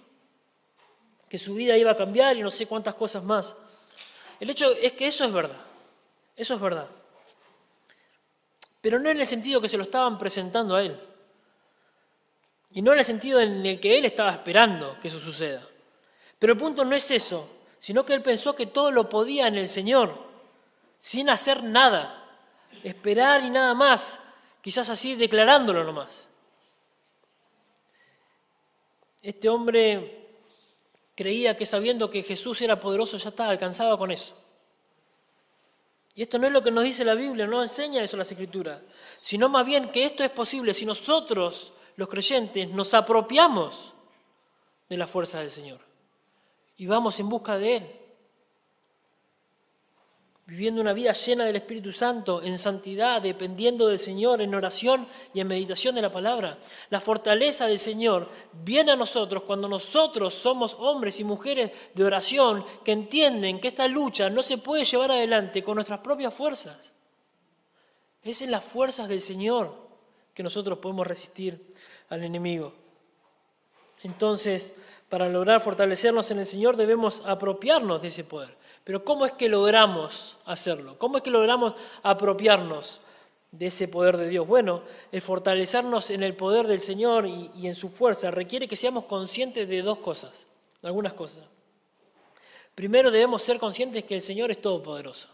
[1.29, 3.55] que su vida iba a cambiar y no sé cuántas cosas más.
[4.39, 5.61] El hecho es que eso es verdad,
[6.35, 6.87] eso es verdad.
[8.81, 10.99] Pero no en el sentido que se lo estaban presentando a él.
[12.71, 15.61] Y no en el sentido en el que él estaba esperando que eso suceda.
[16.37, 19.55] Pero el punto no es eso, sino que él pensó que todo lo podía en
[19.55, 20.15] el Señor,
[20.99, 22.23] sin hacer nada,
[22.83, 24.19] esperar y nada más,
[24.61, 26.27] quizás así declarándolo nomás.
[29.21, 30.26] Este hombre
[31.17, 34.35] creía que sabiendo que Jesús era poderoso ya estaba, alcanzaba con eso.
[36.13, 38.81] Y esto no es lo que nos dice la Biblia, no enseña eso las Escrituras,
[39.19, 43.93] sino más bien que esto es posible si nosotros, los creyentes, nos apropiamos
[44.87, 45.79] de la fuerza del Señor
[46.77, 47.89] y vamos en busca de Él
[50.47, 55.41] viviendo una vida llena del Espíritu Santo, en santidad, dependiendo del Señor, en oración y
[55.41, 56.57] en meditación de la palabra.
[56.89, 62.65] La fortaleza del Señor viene a nosotros cuando nosotros somos hombres y mujeres de oración
[62.85, 66.93] que entienden que esta lucha no se puede llevar adelante con nuestras propias fuerzas.
[68.23, 69.75] Es en las fuerzas del Señor
[70.33, 71.73] que nosotros podemos resistir
[72.07, 72.73] al enemigo.
[74.03, 74.73] Entonces,
[75.09, 78.55] para lograr fortalecernos en el Señor debemos apropiarnos de ese poder.
[78.87, 80.97] Pero ¿cómo es que logramos hacerlo?
[80.97, 83.01] ¿Cómo es que logramos apropiarnos
[83.51, 84.47] de ese poder de Dios?
[84.47, 89.05] Bueno, el fortalecernos en el poder del Señor y, en su fuerza requiere que seamos
[89.05, 90.31] conscientes de dos cosas,
[90.81, 91.43] de algunas cosas.
[92.75, 95.29] Primero debemos ser conscientes que el Señor es todopoderoso.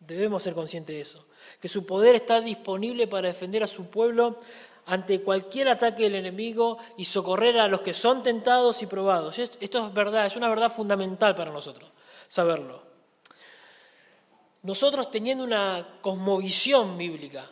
[0.00, 1.26] Debemos ser conscientes de eso.
[1.60, 4.38] Que su poder está disponible para defender a su pueblo
[4.86, 9.38] ante cualquier ataque del enemigo y socorrer a los que son tentados y probados.
[9.38, 11.90] Esto es verdad, es una verdad fundamental para nosotros
[12.28, 12.82] saberlo.
[14.62, 17.50] Nosotros teniendo una cosmovisión bíblica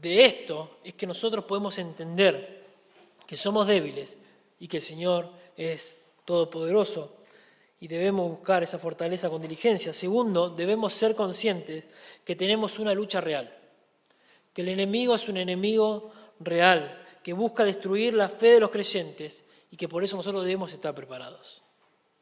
[0.00, 2.64] de esto, es que nosotros podemos entender
[3.26, 4.16] que somos débiles
[4.60, 7.16] y que el Señor es todopoderoso
[7.80, 9.92] y debemos buscar esa fortaleza con diligencia.
[9.92, 11.84] Segundo, debemos ser conscientes
[12.24, 13.54] que tenemos una lucha real,
[14.52, 19.44] que el enemigo es un enemigo real, que busca destruir la fe de los creyentes
[19.70, 21.62] y que por eso nosotros debemos estar preparados.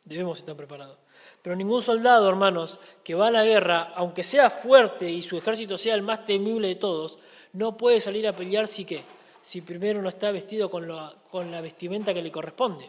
[0.04, 0.98] Debemos estar preparados.
[1.44, 5.76] Pero ningún soldado, hermanos, que va a la guerra, aunque sea fuerte y su ejército
[5.76, 7.18] sea el más temible de todos,
[7.52, 9.02] no puede salir a pelear si qué,
[9.42, 12.88] si primero no está vestido con la, la vestimenta que le corresponde.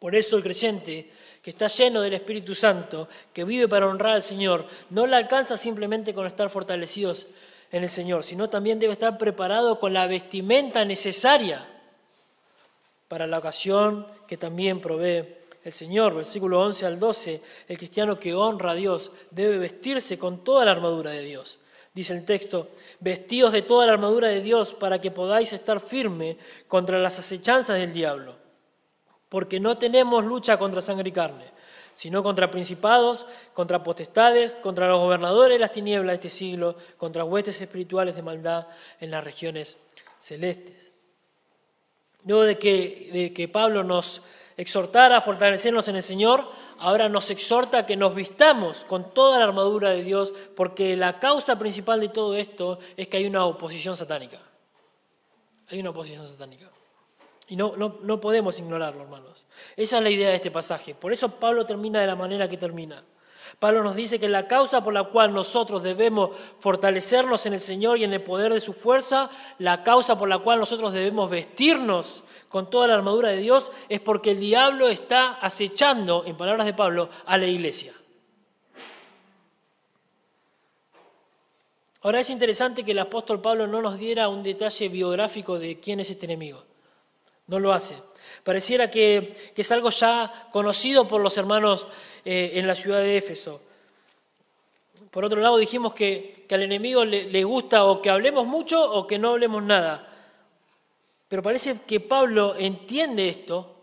[0.00, 1.08] Por eso el creyente
[1.40, 5.56] que está lleno del Espíritu Santo, que vive para honrar al Señor, no le alcanza
[5.56, 7.28] simplemente con estar fortalecidos
[7.70, 11.64] en el Señor, sino también debe estar preparado con la vestimenta necesaria
[13.06, 18.34] para la ocasión que también provee el Señor, versículo 11 al 12, el cristiano que
[18.34, 21.58] honra a Dios debe vestirse con toda la armadura de Dios.
[21.92, 22.68] Dice el texto,
[23.00, 27.78] vestidos de toda la armadura de Dios para que podáis estar firme contra las acechanzas
[27.78, 28.36] del diablo.
[29.28, 31.44] Porque no tenemos lucha contra sangre y carne,
[31.92, 37.24] sino contra principados, contra potestades, contra los gobernadores de las tinieblas de este siglo, contra
[37.24, 38.68] huestes espirituales de maldad
[39.00, 39.76] en las regiones
[40.18, 40.90] celestes.
[42.24, 44.22] Luego de que, de que Pablo nos
[44.60, 46.46] exhortar a fortalecernos en el Señor,
[46.78, 51.18] ahora nos exhorta a que nos vistamos con toda la armadura de Dios, porque la
[51.18, 54.38] causa principal de todo esto es que hay una oposición satánica.
[55.68, 56.68] Hay una oposición satánica.
[57.48, 59.46] Y no, no, no podemos ignorarlo, hermanos.
[59.76, 60.94] Esa es la idea de este pasaje.
[60.94, 63.02] Por eso Pablo termina de la manera que termina.
[63.60, 67.98] Pablo nos dice que la causa por la cual nosotros debemos fortalecernos en el Señor
[67.98, 72.24] y en el poder de su fuerza, la causa por la cual nosotros debemos vestirnos
[72.48, 76.72] con toda la armadura de Dios, es porque el diablo está acechando, en palabras de
[76.72, 77.92] Pablo, a la iglesia.
[82.00, 86.00] Ahora es interesante que el apóstol Pablo no nos diera un detalle biográfico de quién
[86.00, 86.64] es este enemigo.
[87.46, 87.96] No lo hace.
[88.44, 91.86] Pareciera que, es algo ya conocido por los hermanos
[92.24, 93.60] eh, en la ciudad de Éfeso.
[95.10, 99.18] Por otro lado, dijimos que, al enemigo le, gusta o que hablemos mucho o que
[99.18, 100.08] no hablemos nada.
[101.28, 103.76] Pero parece que Pablo entiende esto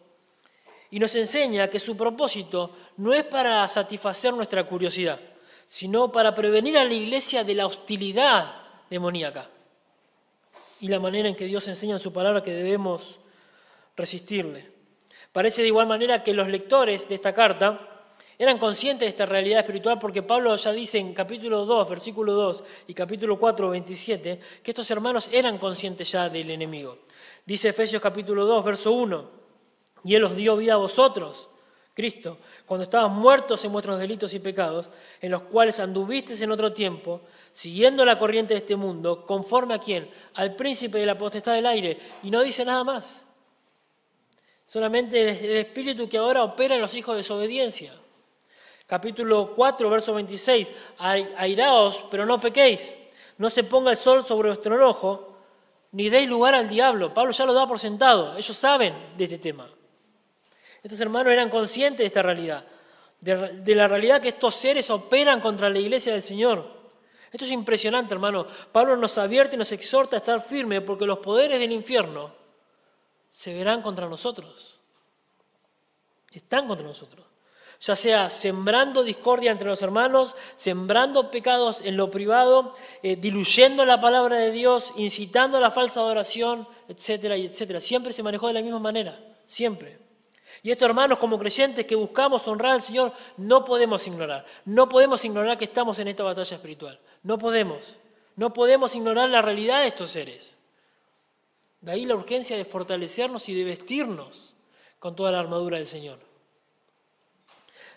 [0.90, 5.20] y nos enseña que su propósito no es para satisfacer nuestra curiosidad,
[5.66, 8.56] sino para prevenir a la iglesia de la hostilidad
[8.90, 9.50] demoníaca.
[10.80, 13.20] Y la manera en que Dios enseña en su palabra que debemos
[13.98, 14.72] resistirle.
[15.34, 17.98] Parece de igual manera que los lectores de esta carta
[18.40, 22.64] Eran conscientes de esta realidad espiritual porque Pablo ya dice en capítulo 2, versículo 2
[22.88, 27.00] y capítulo 4, 27, que estos hermanos eran conscientes ya del enemigo.
[27.46, 29.30] Dice Efesios capítulo 2, verso 1,
[30.04, 31.48] y Él os dio vida a vosotros,
[31.96, 34.88] Cristo, cuando estabas muertos en vuestros delitos y pecados,
[35.20, 39.80] en los cuales anduvisteis en otro tiempo, siguiendo la corriente de este mundo, conforme a
[39.80, 40.12] quién?
[40.36, 43.24] Al príncipe de la potestad del aire, y no dice nada más.
[44.68, 47.94] Solamente el espíritu que ahora opera en los hijos de desobediencia
[48.88, 52.96] capítulo 4, verso 26, airaos, pero no pequéis,
[53.38, 55.36] no se ponga el sol sobre vuestro enojo,
[55.92, 57.14] ni deis lugar al diablo.
[57.14, 59.70] Pablo ya lo da por sentado, ellos saben de este tema.
[60.82, 62.66] Estos hermanos eran conscientes de esta realidad,
[63.20, 66.78] de, la realidad que estos seres operan contra la iglesia del Señor.
[67.30, 68.48] Esto es impresionante, hermano.
[68.72, 72.32] Pablo nos advierte y nos exhorta a estar firmes porque los poderes del infierno
[73.38, 74.80] se verán contra nosotros.
[76.32, 77.24] Están contra nosotros
[77.80, 82.74] ya sea sembrando discordia entre los hermanos, sembrando pecados en lo privado,
[83.04, 87.80] eh, diluyendo la palabra de Dios, incitando a la falsa adoración, etcétera, y etcétera.
[87.80, 90.00] Siempre se manejó de la misma manera, siempre.
[90.64, 94.44] Y estos hermanos, como creyentes que buscamos honrar al Señor, no podemos ignorar.
[94.66, 97.00] No podemos ignorar que estamos en esta batalla espiritual.
[97.22, 97.94] No podemos.
[98.36, 100.57] No podemos ignorar la realidad de estos seres.
[101.88, 104.54] De ahí la urgencia de fortalecernos y de vestirnos
[105.00, 106.20] con toda la armadura del Señor.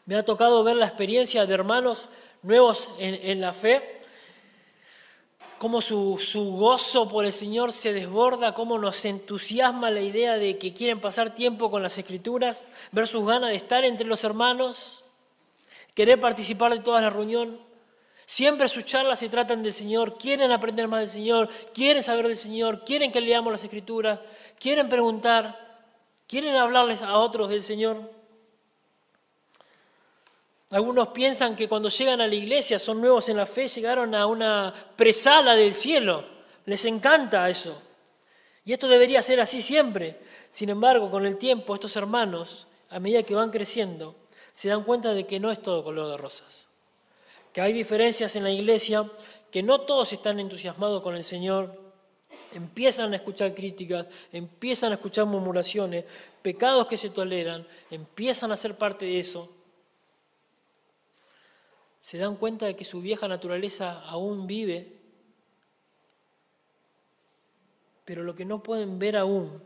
[0.07, 2.09] Me ha tocado ver la experiencia de hermanos
[2.43, 4.01] nuevos en, la fe,
[5.59, 10.57] cómo su, su, gozo por el Señor se desborda, cómo nos entusiasma la idea de
[10.57, 15.05] que quieren pasar tiempo con las escrituras, ver sus ganas de estar entre los hermanos,
[15.97, 17.59] querer participar de toda la reunión.
[18.31, 22.37] Siempre sus charlas se tratan del Señor, quieren aprender más del Señor, quieren saber del
[22.37, 24.21] Señor, quieren que leamos las escrituras,
[24.57, 25.59] quieren preguntar,
[26.29, 28.09] quieren hablarles a otros del Señor.
[30.71, 34.27] Algunos piensan que cuando llegan a la iglesia, son nuevos en la fe, llegaron a
[34.27, 36.25] una presala del cielo.
[36.67, 37.83] Les encanta eso.
[38.65, 40.21] Y esto debería ser así siempre.
[40.51, 44.15] Sin embargo, con el tiempo, estos hermanos, a medida que van creciendo,
[44.53, 46.70] se dan cuenta de que no es todo color de rosas.
[47.53, 49.05] Que hay diferencias en la iglesia,
[49.51, 51.79] que no todos están entusiasmados con el Señor,
[52.53, 56.05] empiezan a escuchar críticas, empiezan a escuchar murmuraciones,
[56.43, 59.49] pecados que se toleran, empiezan a ser parte de eso
[62.01, 64.99] se dan cuenta de que su vieja naturaleza aún vive,
[68.07, 69.63] pero lo que no pueden ver aún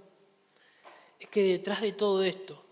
[1.21, 2.64] es que detrás de todo esto,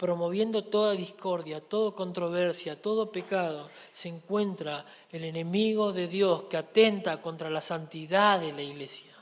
[0.00, 7.20] promoviendo toda discordia, toda controversia, todo pecado, se encuentra el enemigo de Dios que atenta
[7.20, 9.12] contra la santidad de la iglesia.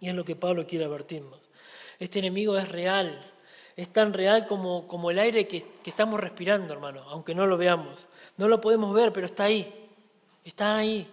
[0.00, 1.38] Y es lo que Pablo quiere advertirnos.
[2.00, 3.24] Este enemigo es real,
[3.76, 7.56] es tan real como, como el aire que, que, estamos respirando, hermano, aunque no lo
[7.56, 8.08] veamos.
[8.38, 9.72] No lo podemos ver, pero está ahí.
[10.44, 11.08] Está ahí.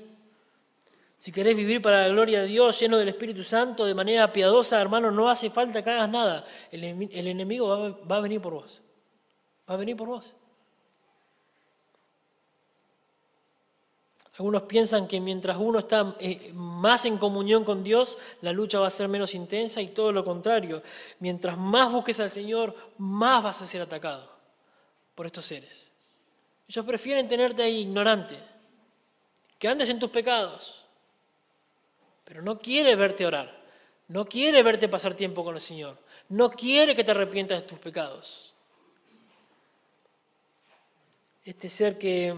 [1.17, 4.80] Si querés vivir para la gloria de Dios, lleno del Espíritu Santo, de manera piadosa,
[4.80, 6.45] hermano, no hace falta que hagas nada.
[6.71, 8.82] El, enemigo va, va a venir por vos.
[9.69, 10.34] Va a venir por vos.
[14.38, 18.86] Algunos piensan que mientras uno está eh, más en comunión con Dios, la lucha va
[18.86, 20.84] a ser menos intensa y todo lo contrario.
[21.19, 24.32] Mientras más busques al Señor, más vas a ser atacado
[25.15, 25.91] por estos seres.
[26.69, 28.38] Ellos prefieren tenerte ahí ignorante,
[29.58, 30.86] que andes en tus pecados,
[32.27, 33.63] pero no quiere verte orar,
[34.09, 37.79] no quiere verte pasar tiempo con el Señor, no quiere que te arrepientas de tus
[37.79, 38.53] pecados.
[41.45, 42.35] Este ser que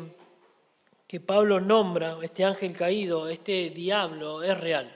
[1.09, 4.95] que Pablo nombra, este ángel caído, este diablo, es real.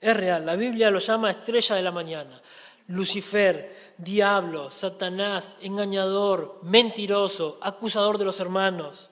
[0.00, 0.44] Es real.
[0.44, 2.42] La Biblia lo llama estrella de la mañana.
[2.88, 9.10] Lucifer, diablo, Satanás, engañador, mentiroso, acusador de los hermanos.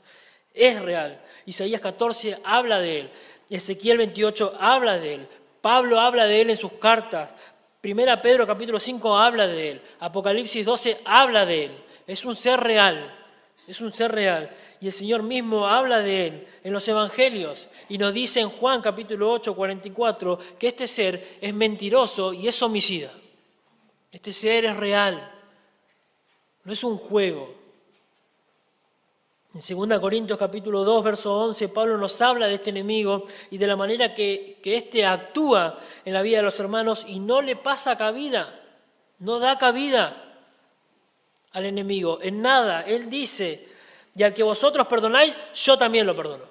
[0.52, 1.22] Es real.
[1.44, 3.10] Isaías 14 habla de él.
[3.48, 5.28] Ezequiel 28 habla de él.
[5.61, 7.30] Pablo habla de él en sus cartas.
[7.80, 9.82] Primera Pedro capítulo 5 habla de él.
[10.00, 11.84] Apocalipsis 12 habla de él.
[12.07, 13.16] Es un ser real
[13.66, 14.51] es un ser real.
[14.80, 18.80] Y el Señor mismo habla de él en los Evangelios y nos dice en Juan
[18.80, 23.12] capítulo 8, 44 que este ser es mentiroso y es homicida.
[24.12, 25.32] Este ser es real,
[26.64, 27.55] no es un juego.
[29.57, 33.66] En 2 Corintios capítulo 2, verso 11, Pablo nos habla de este enemigo y de
[33.66, 37.57] la manera que, que éste actúa en la vida de los hermanos y no le
[37.57, 38.61] pasa cabida,
[39.18, 40.42] no da cabida
[41.52, 42.82] al enemigo, en nada.
[42.82, 43.66] Él dice,
[44.14, 46.44] y al que vosotros perdonáis, yo también lo perdono.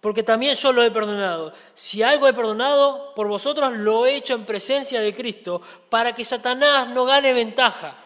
[0.00, 1.52] Porque también yo lo he perdonado.
[1.74, 6.24] Si algo he perdonado por vosotros, lo he hecho en presencia de Cristo, para que
[6.24, 7.98] Satanás no gane ventaja.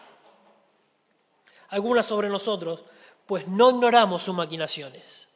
[1.69, 2.81] algunas sobre nosotros,
[3.25, 5.27] pues no ignoramos sus maquinaciones.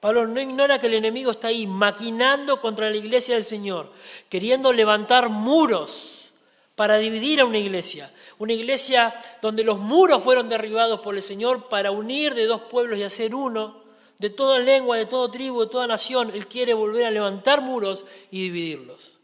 [0.00, 3.92] Pablo no ignora que el enemigo está ahí maquinando contra la iglesia del Señor,
[4.28, 6.32] queriendo levantar muros
[6.74, 8.12] para dividir a una iglesia.
[8.38, 12.98] Una iglesia donde los muros fueron derribados por el Señor para unir de dos pueblos
[12.98, 13.82] y hacer uno,
[14.18, 16.30] de toda lengua, de toda tribu, de toda nación.
[16.34, 19.18] Él quiere volver a levantar muros y dividirlos.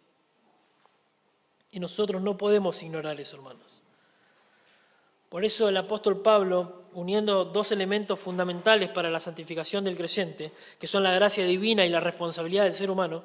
[1.73, 3.83] Y nosotros no podemos ignorar eso, hermanos.
[5.29, 10.86] Por eso el apóstol Pablo, uniendo dos elementos fundamentales para la santificación del creyente, que
[10.86, 13.24] son la gracia divina y la responsabilidad del ser humano,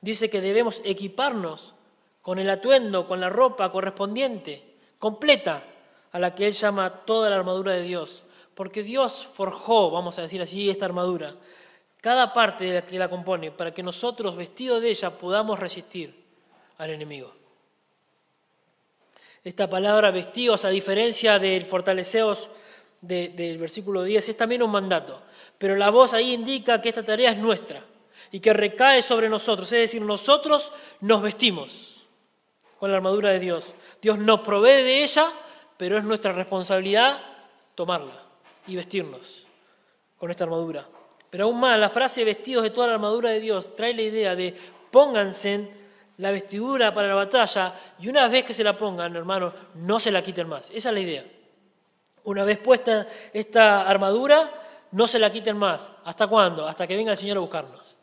[0.00, 1.74] dice que debemos equiparnos
[2.20, 4.62] con el atuendo, con la ropa correspondiente,
[4.98, 5.64] completa,
[6.12, 8.22] a la que él llama toda la armadura de Dios.
[8.54, 11.34] Porque Dios forjó, vamos a decir así, esta armadura,
[12.00, 16.14] cada parte de la que la compone, para que nosotros, vestidos de ella, podamos resistir
[16.78, 17.32] al enemigo.
[19.44, 22.48] Esta palabra vestidos, a diferencia del fortaleceos
[23.02, 25.20] del versículo 10, es también un mandato.
[25.58, 27.84] Pero la voz ahí indica que esta tarea es nuestra
[28.30, 29.70] y que recae sobre nosotros.
[29.72, 32.00] Es decir, nosotros nos vestimos
[32.78, 33.74] con la armadura de Dios.
[34.00, 35.26] Dios nos provee de ella,
[35.76, 37.20] pero es nuestra responsabilidad
[37.74, 38.22] tomarla
[38.66, 39.46] y vestirnos
[40.16, 40.88] con esta armadura.
[41.28, 44.36] Pero aún más, la frase vestidos de toda la armadura de Dios trae la idea
[44.36, 44.54] de
[44.90, 45.68] pónganse
[46.18, 50.10] la vestidura para la batalla y una vez que se la pongan, hermano, no se
[50.10, 50.70] la quiten más.
[50.70, 51.24] Esa es la idea.
[52.24, 54.62] Una vez puesta esta armadura,
[54.92, 55.90] no se la quiten más.
[56.04, 56.66] ¿Hasta cuándo?
[56.66, 57.96] Hasta que venga el Señor a buscarnos.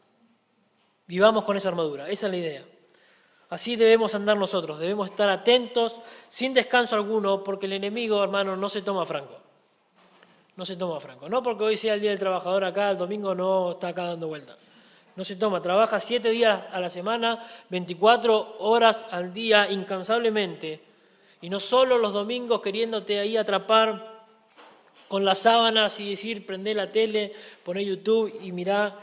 [1.08, 2.10] Vivamos con esa armadura.
[2.10, 2.66] Esa es la idea.
[3.50, 4.80] Así debemos andar nosotros.
[4.80, 9.38] Debemos estar atentos, sin descanso alguno, porque el enemigo, hermano, no se toma franco.
[10.56, 11.30] No se toma franco.
[11.30, 14.28] No porque hoy sea el Día del Trabajador acá, el domingo no está acá dando
[14.28, 14.58] vuelta.
[15.16, 20.82] No se toma, trabaja siete días a la semana, 24 horas al día, incansablemente.
[21.42, 24.09] Y no solo los domingos queriéndote ahí atrapar
[25.10, 27.34] con las sábanas y decir, prende la tele,
[27.66, 28.98] poné YouTube y mirá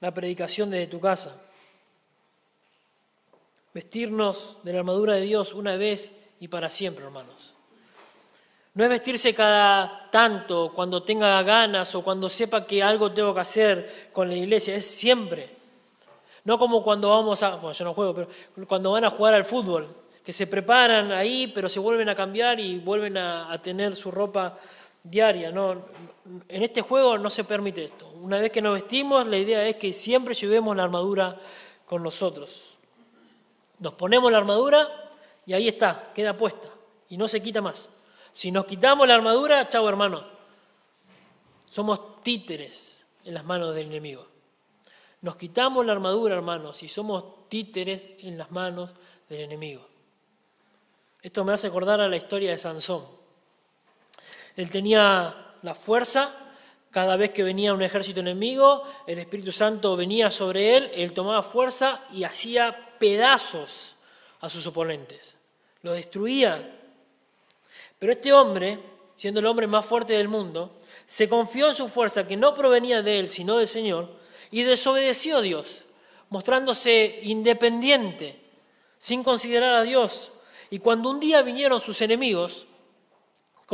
[0.00, 1.40] la predicación desde tu casa.
[3.72, 7.54] Vestirnos de la armadura de Dios una vez y para siempre, hermanos.
[8.72, 13.40] No es vestirse cada tanto, cuando tenga ganas o cuando sepa que algo tengo que
[13.40, 15.50] hacer con la iglesia, es siempre.
[16.44, 19.44] No como cuando vamos a, bueno, yo no juego, pero cuando van a jugar al
[19.44, 24.10] fútbol, que se preparan ahí, pero se vuelven a cambiar y vuelven a, tener su
[24.10, 24.58] ropa
[25.04, 25.52] diaria.
[25.52, 25.84] No,
[26.48, 28.08] en este juego no se permite esto.
[28.20, 31.40] Una vez que nos vestimos, la idea es que siempre llevemos la armadura
[31.86, 32.64] con nosotros.
[33.78, 34.88] Nos ponemos la armadura
[35.46, 36.68] y ahí está, queda puesta
[37.08, 37.90] y no se quita más.
[38.32, 40.24] Si nos quitamos la armadura, chao hermano.
[41.66, 44.26] Somos títeres en las manos del enemigo.
[45.20, 48.90] Nos quitamos la armadura, hermanos, y somos títeres en las manos
[49.28, 49.86] del enemigo.
[51.22, 53.23] Esto me hace acordar a la historia de Sansón.
[54.56, 56.34] Él tenía la fuerza,
[56.90, 61.42] cada vez que venía un ejército enemigo, el Espíritu Santo venía sobre él, él tomaba
[61.42, 63.96] fuerza y hacía pedazos
[64.40, 65.36] a sus oponentes.
[65.82, 66.74] Lo destruía
[68.04, 68.78] pero este hombre,
[69.14, 73.00] siendo el hombre más fuerte del mundo, se confió en su fuerza que no provenía
[73.00, 74.16] de él, sino del Señor,
[74.50, 75.84] y desobedeció a Dios,
[76.28, 78.38] mostrándose independiente,
[78.98, 80.32] sin considerar a Dios.
[80.68, 82.66] Y cuando un día vinieron sus enemigos,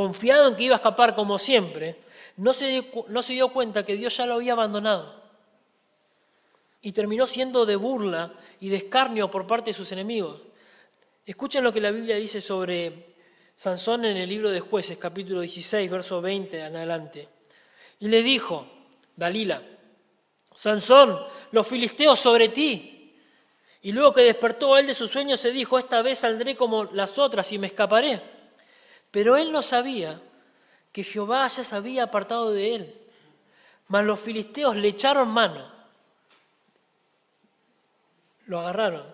[0.01, 2.01] confiado en que iba a escapar como siempre,
[2.38, 5.20] no se, dio, no se dio cuenta que Dios ya lo había abandonado.
[6.80, 10.40] Y terminó siendo de burla y de escarnio por parte de sus enemigos.
[11.26, 13.14] Escuchen lo que la Biblia dice sobre
[13.55, 17.28] Sansón en el libro de jueces, capítulo 16, verso 20 en adelante.
[17.98, 18.66] Y le dijo,
[19.14, 19.62] Dalila,
[20.55, 21.18] Sansón,
[21.53, 23.18] los filisteos sobre ti.
[23.82, 27.18] Y luego que despertó él de su sueño, se dijo, esta vez saldré como las
[27.18, 28.39] otras y me escaparé.
[29.11, 30.20] Pero él no sabía
[30.92, 33.00] que Jehová ya se había apartado de él.
[33.88, 35.70] Mas los filisteos le echaron mano,
[38.46, 39.06] lo agarraron,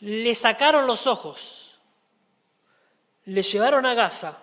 [0.00, 1.62] le sacaron los ojos
[3.24, 4.42] le llevaron a Gaza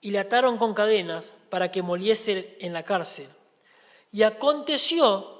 [0.00, 3.28] y le ataron con cadenas para que moliese en la cárcel.
[4.12, 5.34] Y aconteció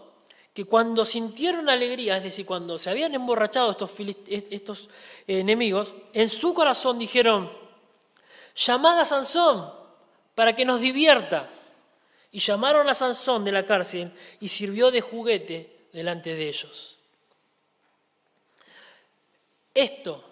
[0.55, 3.91] que cuando sintieron alegría, es decir, cuando se habían emborrachado estos,
[4.29, 4.89] estos
[5.27, 7.51] enemigos, en su corazón dijeron,
[8.57, 9.73] llamad a Sansón
[10.35, 11.51] para que nos divierta.
[12.33, 16.99] Y llamaron a Sansón de la cárcel y sirvió de juguete delante de ellos.
[19.73, 20.25] Esto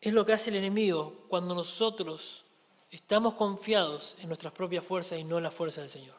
[0.00, 2.44] es lo que hace el enemigo cuando nosotros
[2.90, 6.16] estamos confiados en nuestras propias fuerzas y no en la fuerza del Señor.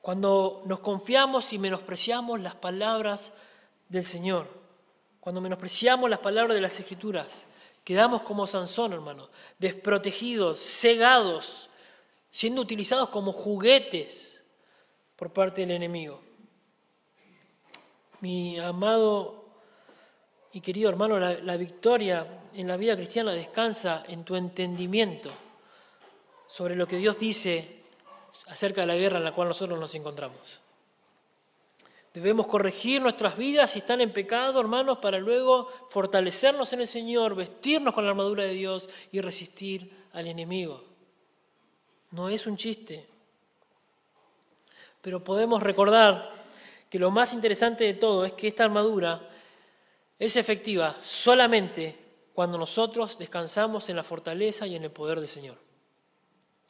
[0.00, 3.32] Cuando nos confiamos y menospreciamos las palabras
[3.88, 4.48] del Señor,
[5.20, 7.44] cuando menospreciamos las palabras de las Escrituras,
[7.84, 11.70] Quedamos como Sansón, hermano, desprotegidos, cegados,
[12.30, 14.42] siendo utilizados como juguetes
[15.16, 16.22] por parte del enemigo.
[18.20, 19.44] Mi amado
[20.52, 25.30] y querido hermano, la, victoria en la vida cristiana descansa en tu entendimiento
[26.46, 27.82] sobre lo que Dios dice
[28.48, 30.60] acerca de la guerra en la cual nosotros nos encontramos.
[32.12, 37.36] Debemos corregir nuestras vidas si están en pecado, hermanos, para luego fortalecernos en el Señor,
[37.36, 40.82] vestirnos con la armadura de Dios y resistir al enemigo.
[42.10, 43.06] No es un chiste.
[45.00, 46.32] Pero podemos recordar
[46.90, 49.28] que lo más interesante de todo es que esta armadura
[50.18, 51.96] es efectiva solamente
[52.34, 55.69] cuando nosotros descansamos en la fortaleza y en el poder del Señor.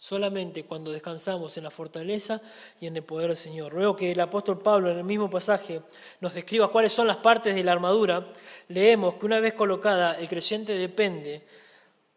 [0.01, 2.41] Solamente cuando descansamos en la fortaleza
[2.81, 3.75] y en el poder del Señor.
[3.75, 5.83] Luego que el apóstol Pablo en el mismo pasaje
[6.23, 8.33] nos describa cuáles son las partes de la armadura,
[8.69, 11.47] leemos que una vez colocada el creyente depende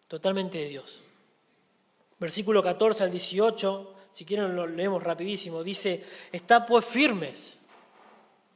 [0.08, 1.02] totalmente de Dios.
[2.20, 7.60] Versículo 14 al 18, si quieren lo leemos rapidísimo, dice, está pues firmes.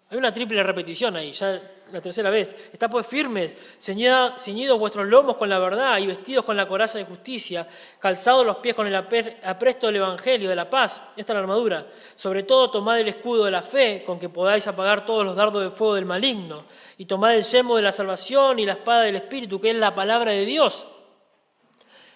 [0.09, 1.61] Hay una triple repetición ahí, ya
[1.91, 2.55] la tercera vez.
[2.71, 7.05] Está pues firmes, ceñidos vuestros lomos con la verdad y vestidos con la coraza de
[7.05, 7.67] justicia,
[7.99, 11.01] calzados los pies con el apresto del Evangelio, de la paz.
[11.15, 11.87] Esta es la armadura.
[12.15, 15.63] Sobre todo tomad el escudo de la fe, con que podáis apagar todos los dardos
[15.63, 16.65] de fuego del maligno.
[16.97, 19.93] Y tomad el yelmo de la salvación y la espada del Espíritu, que es la
[19.93, 20.85] palabra de Dios.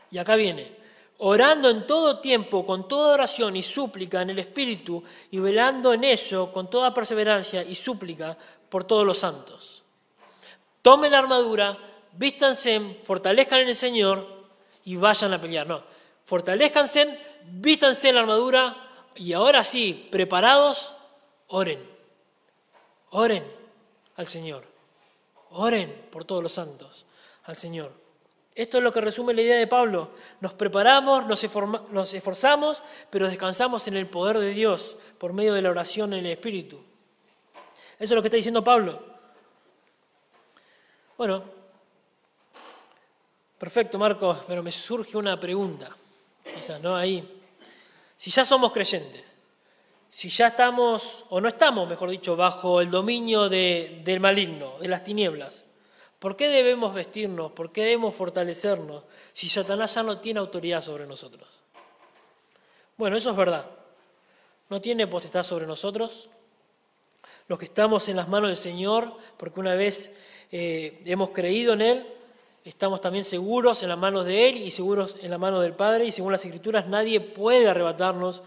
[0.09, 0.75] Y acá viene,
[1.19, 6.03] orando en todo tiempo, con toda oración y súplica en el Espíritu, y velando en
[6.03, 8.37] ello con toda perseverancia y súplica
[8.71, 9.83] por todos los santos.
[10.81, 11.77] Tomen la armadura,
[12.13, 14.25] vístanse, fortalezcan en el Señor
[14.85, 15.67] y vayan a pelear.
[15.67, 15.83] No,
[16.25, 20.95] fortalezcanse, vístanse en la armadura y ahora sí, preparados,
[21.47, 21.87] oren.
[23.11, 23.43] Oren
[24.15, 24.63] al Señor.
[25.51, 27.05] Oren por todos los santos
[27.43, 27.91] al Señor.
[28.55, 30.11] Esto es lo que resume la idea de Pablo.
[30.39, 35.69] Nos preparamos, nos, esforzamos, pero descansamos en el poder de Dios por medio de la
[35.69, 36.81] oración en el Espíritu.
[38.01, 38.99] Eso es lo que está diciendo Pablo.
[41.19, 41.43] Bueno,
[43.59, 45.95] perfecto Marcos, pero me surge una pregunta,
[46.55, 46.95] quizás, ¿no?
[46.95, 47.43] Ahí.
[48.17, 49.23] Si ya somos creyentes,
[50.09, 55.03] si ya estamos, o no estamos, mejor dicho, bajo el dominio del maligno, de las
[55.03, 55.65] tinieblas,
[56.17, 57.51] ¿Por qué debemos vestirnos?
[57.51, 61.63] ¿Por qué debemos fortalecernos si Satanás ya no tiene autoridad sobre nosotros?
[62.95, 63.65] Bueno, eso es verdad.
[64.69, 66.29] No tiene potestad sobre nosotros.
[67.51, 70.09] Los que estamos en las manos del Señor, porque una vez
[70.53, 72.07] eh, hemos creído en Él,
[72.63, 76.05] estamos también seguros en las manos de Él y seguros en la mano del Padre.
[76.05, 78.41] Y según las Escrituras, nadie puede arrebatarnos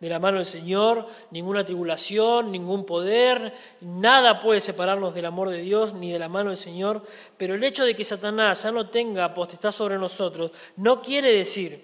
[0.00, 5.62] de la mano del Señor, ninguna tribulación, ningún poder, nada puede separarnos del amor de
[5.62, 7.04] Dios ni de la mano del Señor,
[7.36, 11.80] pero el hecho de que Satanás ya no tenga potestad sobre nosotros no quiere decir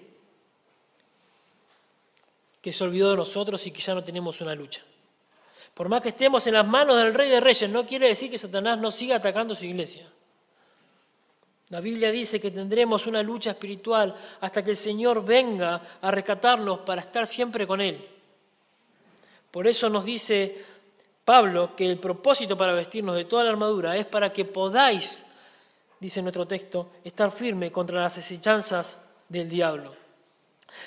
[2.61, 4.83] que se olvidó de nosotros y que ya no tenemos una lucha.
[5.75, 8.37] Por más que estemos en las manos del Rey de Reyes, no quiere decir que
[8.37, 10.07] Satanás no siga atacando su iglesia.
[11.69, 16.79] La Biblia dice que tendremos una lucha espiritual hasta que el Señor venga a rescatarnos
[16.79, 18.07] para estar siempre con Él.
[19.51, 20.63] Por eso nos dice
[21.25, 25.23] Pablo que el propósito para vestirnos de toda la armadura es para que podáis,
[25.99, 28.97] dice nuestro texto, estar firme contra las asechanzas
[29.27, 30.04] del diablo.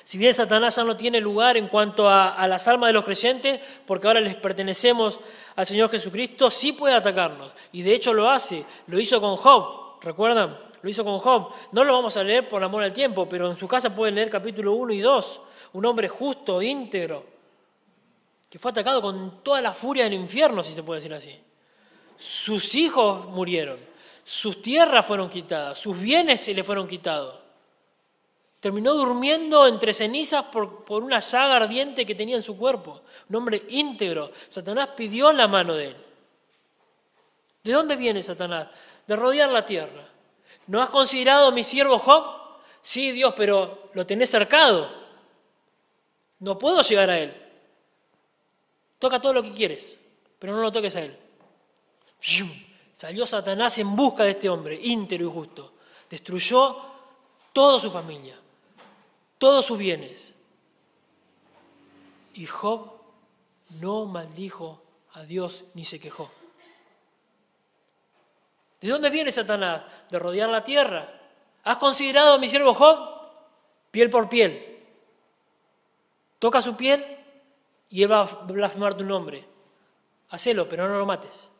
[0.05, 3.61] Si bien Satanás ya no tiene lugar en cuanto a, las almas de los creyentes,
[3.87, 5.21] porque ahora les pertenecemos
[5.57, 7.53] al Señor Jesucristo, sí puede atacarnos.
[7.73, 8.65] Y de hecho lo hace.
[8.87, 10.59] Lo hizo con Job, ¿recuerdan?
[10.81, 11.53] Lo hizo con Job.
[11.73, 14.31] No lo vamos a leer por amor al tiempo, pero en su casa pueden leer
[14.31, 15.41] capítulo 1 y 2.
[15.75, 17.25] Un hombre justo, íntegro,
[18.49, 21.39] que fue atacado con toda la furia del infierno, si se puede decir así.
[22.17, 23.79] Sus hijos murieron,
[24.25, 27.48] sus tierras fueron quitadas, sus bienes se le fueron quitados.
[28.61, 33.03] Terminó durmiendo entre cenizas por, una llaga ardiente que tenía en su cuerpo.
[33.29, 34.33] Un hombre íntegro.
[34.49, 35.97] Satanás pidió la mano de él.
[37.63, 38.69] ¿De dónde viene Satanás?
[39.07, 40.09] De rodear la tierra.
[40.67, 42.25] ¿No has considerado mi siervo Job?
[42.83, 44.91] Sí, Dios, pero lo tenés cercado.
[46.41, 47.35] No puedo llegar a él.
[48.99, 49.99] Toca todo lo que quieres,
[50.39, 51.17] pero no lo toques a él.
[52.97, 55.73] Salió Satanás en busca de este hombre, íntero y justo.
[56.11, 56.77] Destruyó
[57.53, 58.39] toda su familia,
[59.39, 60.35] todos sus bienes.
[62.35, 62.93] Y Job
[63.81, 64.83] no maldijo
[65.13, 66.31] a Dios ni se quejó.
[68.81, 69.83] ¿De dónde viene Satanás?
[70.11, 71.09] De rodear la tierra.
[71.65, 73.21] ¿Has considerado a mi siervo Job?
[73.91, 74.85] Piel por piel.
[76.39, 77.05] Toca su piel
[77.91, 79.45] y él va a blasfemar tu nombre.
[80.31, 81.51] Hacelo, pero no lo mates.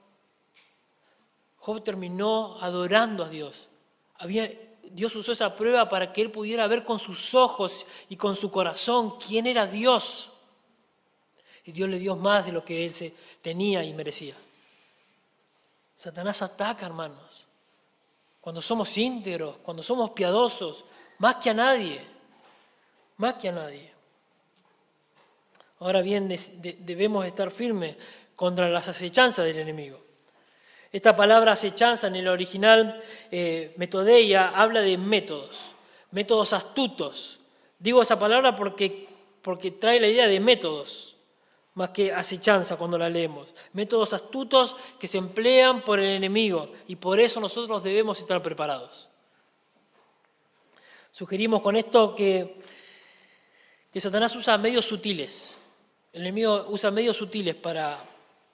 [1.57, 3.69] Job terminó adorando a Dios.
[4.17, 4.51] Había
[4.93, 8.51] Dios usó esa prueba para que él pudiera ver con sus ojos y con su
[8.51, 10.31] corazón quién era Dios.
[11.65, 14.35] Y Dios le dio más de lo que él se tenía y merecía.
[15.95, 17.47] Satanás ataca, hermanos.
[18.41, 20.85] Cuando somos íntegros, cuando somos piadosos,
[21.19, 22.01] más que a nadie,
[23.17, 23.93] más que a nadie.
[25.81, 27.97] Ahora bien, debemos estar firmes
[28.35, 30.08] contra las acechanzas del enemigo.
[30.93, 35.59] Esta palabra acechanza en el original eh, metodeia habla de métodos,
[36.11, 37.41] métodos astutos.
[37.79, 39.07] Digo esa palabra porque,
[39.43, 41.17] porque trae la idea de métodos,
[41.75, 43.55] más que acechanza cuando la leemos.
[43.73, 49.11] Métodos astutos que se emplean por el enemigo y por eso nosotros debemos estar preparados.
[51.13, 52.57] Sugerimos con esto que,
[53.93, 55.57] que Satanás usa medios sutiles.
[56.13, 58.03] El enemigo usa medios sutiles para,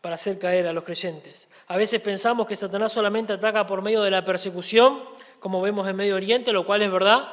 [0.00, 1.46] para hacer caer a los creyentes.
[1.74, 5.02] A veces pensamos que Satanás solamente ataca por medio de la persecución,
[5.40, 7.32] como vemos en Medio Oriente, lo cual es verdad,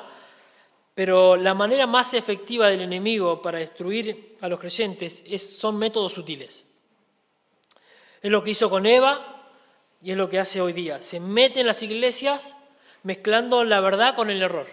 [0.96, 6.14] pero la manera más efectiva del enemigo para destruir a los creyentes es, son métodos
[6.14, 6.64] sutiles.
[8.20, 9.46] Es lo que hizo con Eva
[10.02, 11.04] y es lo que hace hoy día.
[11.04, 12.56] Se mete en las iglesias
[13.04, 14.66] mezclando la verdad con el error.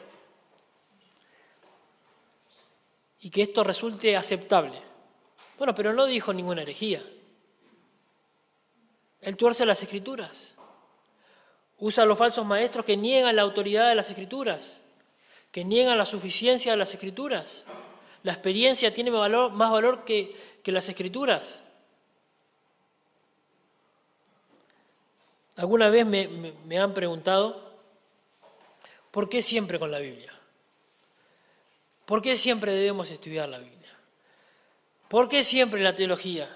[3.21, 4.81] Y que esto resulte aceptable.
[5.59, 7.05] Bueno, pero no dijo ninguna herejía.
[9.21, 10.57] Él tuerce las escrituras.
[11.79, 14.81] Usa los falsos maestros que niegan la autoridad de las escrituras,
[15.53, 17.65] que niegan la suficiencia de las escrituras.
[18.23, 19.31] La experiencia tiene más
[19.71, 21.61] valor, que, las escrituras.
[25.57, 27.75] Alguna vez me han preguntado,
[29.11, 30.39] ¿por qué siempre con la Biblia?
[32.09, 33.95] ¿Por qué siempre debemos estudiar la Biblia?
[35.09, 36.49] ¿Por qué siempre la teología?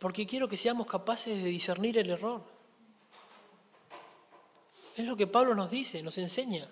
[0.00, 2.40] Porque quiero que seamos capaces de discernir el error.
[4.96, 6.66] Es lo que Pablo nos dice, nos enseña.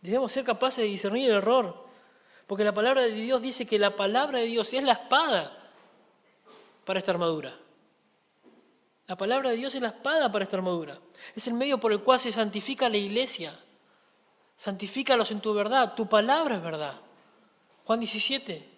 [0.00, 1.86] Debemos ser capaces de discernir el error.
[2.48, 5.70] Porque la palabra de Dios dice que la palabra de Dios es la espada
[6.84, 7.56] para esta armadura.
[9.06, 10.98] La palabra de Dios es la espada para esta armadura.
[11.36, 13.56] Es el medio por el cual se santifica la iglesia.
[14.56, 15.94] Santifícalos en tu verdad.
[15.94, 16.94] Tu palabra es verdad.
[17.84, 18.68] Juan 17.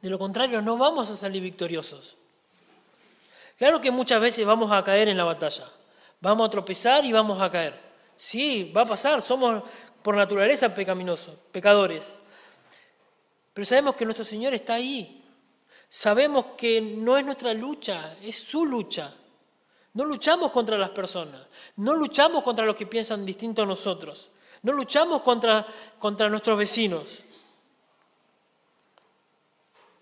[0.00, 2.19] De lo contrario, no vamos a salir victoriosos.
[3.60, 5.68] Claro que muchas veces vamos a caer en la batalla.
[6.18, 7.78] Vamos a tropezar y vamos a caer.
[8.16, 9.20] Sí, va a pasar.
[9.20, 9.62] Somos
[10.02, 12.22] por naturaleza pecaminosos, pecadores.
[13.52, 15.22] Pero sabemos que nuestro Señor está ahí.
[15.90, 19.12] Sabemos que no es nuestra lucha, es su lucha.
[19.92, 21.46] No luchamos contra las personas,
[21.76, 24.30] no luchamos contra los que piensan distinto a nosotros,
[24.62, 25.66] no luchamos contra,
[25.98, 27.02] contra nuestros vecinos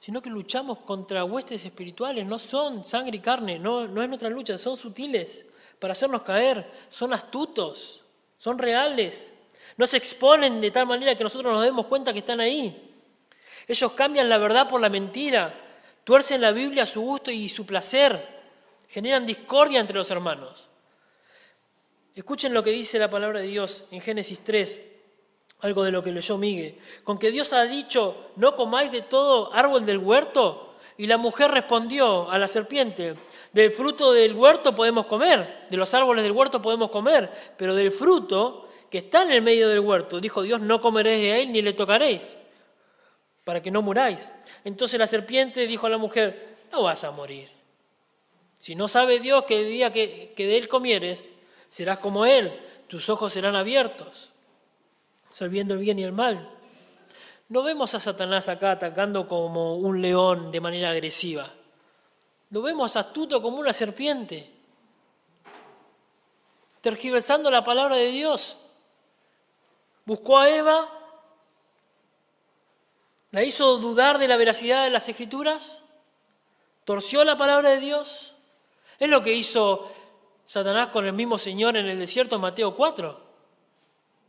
[0.09, 4.31] sino que luchamos contra huestes espirituales, no son sangre y carne, no, no es nuestra
[4.31, 5.45] lucha, son sutiles
[5.79, 8.03] para hacernos caer, son astutos,
[8.39, 9.35] son reales,
[9.77, 12.91] no se exponen de tal manera que nosotros nos demos cuenta que están ahí.
[13.67, 15.55] Ellos cambian la verdad por la mentira,
[16.05, 18.27] tuercen la Biblia a su gusto y su placer,
[18.89, 20.71] generan discordia entre los hermanos.
[22.15, 24.83] Escuchen lo que dice la palabra de Dios en Génesis 3,
[25.61, 29.53] algo de lo que leyó Miguel, con que Dios ha dicho, no comáis de todo
[29.53, 30.65] árbol del huerto.
[30.97, 33.15] Y la mujer respondió a la serpiente,
[33.53, 37.93] del fruto del huerto podemos comer, de los árboles del huerto podemos comer, pero del
[37.93, 41.63] fruto que está en el medio del huerto, dijo Dios, no comeréis de él ni
[41.63, 42.37] le tocaréis,
[43.45, 44.33] para que no muráis.
[44.65, 47.49] Entonces la serpiente dijo a la mujer, no vas a morir.
[48.55, 51.33] Si no sabe Dios que el día que, que de él comieres,
[51.69, 52.53] serás como él,
[52.89, 54.33] tus ojos serán abiertos
[55.39, 56.51] sabiendo el bien y el mal.
[57.49, 61.49] No vemos a Satanás acá atacando como un león de manera agresiva.
[62.51, 64.51] Lo vemos astuto como una serpiente,
[66.81, 68.59] tergiversando la palabra de Dios.
[70.05, 70.91] Buscó a Eva,
[73.31, 75.83] la hizo dudar de la veracidad de las escrituras,
[76.85, 78.35] torció la palabra de Dios.
[78.99, 79.89] Es lo que hizo
[80.47, 83.28] Satanás con el mismo Señor en el desierto Mateo 4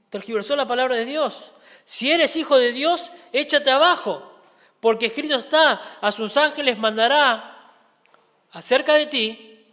[0.10, 1.51] tergiversó la palabra de Dios.
[1.86, 4.32] Si eres hijo de Dios, échate abajo,
[4.80, 7.74] porque escrito está, a sus ángeles mandará
[8.51, 9.66] acerca de ti.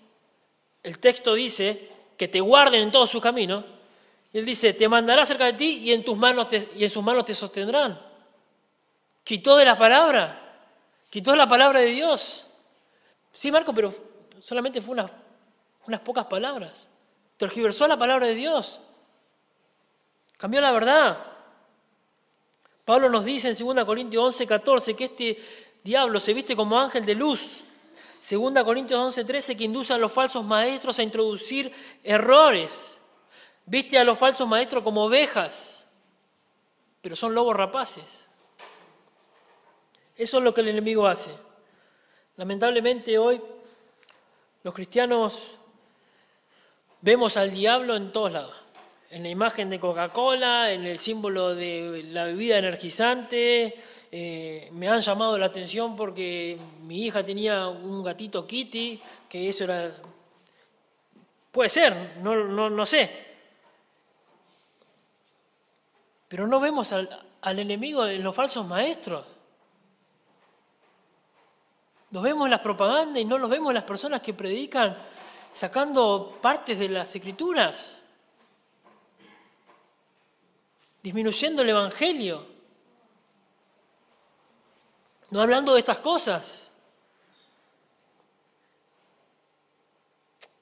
[0.83, 3.65] El texto dice que te guarden en todo su camino.
[4.33, 7.03] Y él dice, te mandará acerca de ti y en, tus manos y en sus
[7.03, 8.01] manos te sostendrán.
[9.25, 10.61] Quitó de la palabra,
[11.11, 12.47] quitó la palabra de Dios.
[13.33, 13.93] Sí, Marco, pero
[14.41, 15.11] solamente fue unas,
[15.87, 16.89] unas pocas palabras.
[17.37, 18.81] Tergiversó la palabra de Dios.
[20.37, 21.19] Cambió la verdad.
[22.85, 25.43] Pablo nos dice en 2 Corintios 11, 14 que este
[25.83, 27.63] diablo se viste como ángel de luz.
[28.29, 31.73] 2 Corintios 11, 13 que induce a los falsos maestros a introducir
[32.03, 32.97] errores
[33.67, 35.85] Viste a los falsos maestros como ovejas,
[37.03, 38.27] pero son lobos rapaces.
[40.15, 41.31] Eso es lo que el enemigo hace.
[42.37, 43.43] Lamentablemente hoy
[44.63, 45.59] los cristianos
[47.01, 48.55] vemos al diablo en todos lados.
[49.11, 53.75] En la imagen de Coca-Cola, en el símbolo de la bebida energizante.
[54.11, 59.65] Eh, me han llamado la atención porque mi hija tenía un gatito Kitty, que eso
[59.65, 59.93] era...
[61.53, 63.27] Puede ser, no, no, no sé.
[66.29, 67.09] Pero no vemos al,
[67.43, 69.25] enemigo en los falsos maestros.
[72.11, 74.97] Nos vemos en las propagandas y no los vemos en las personas que predican
[75.53, 77.99] sacando partes de las escrituras,
[81.07, 82.45] disminuyendo el Evangelio,
[85.31, 86.69] no hablando de estas cosas.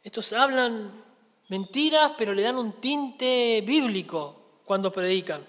[0.02, 1.02] Estos hablan
[1.48, 5.46] mentiras, pero le dan un tinte bíblico cuando predican.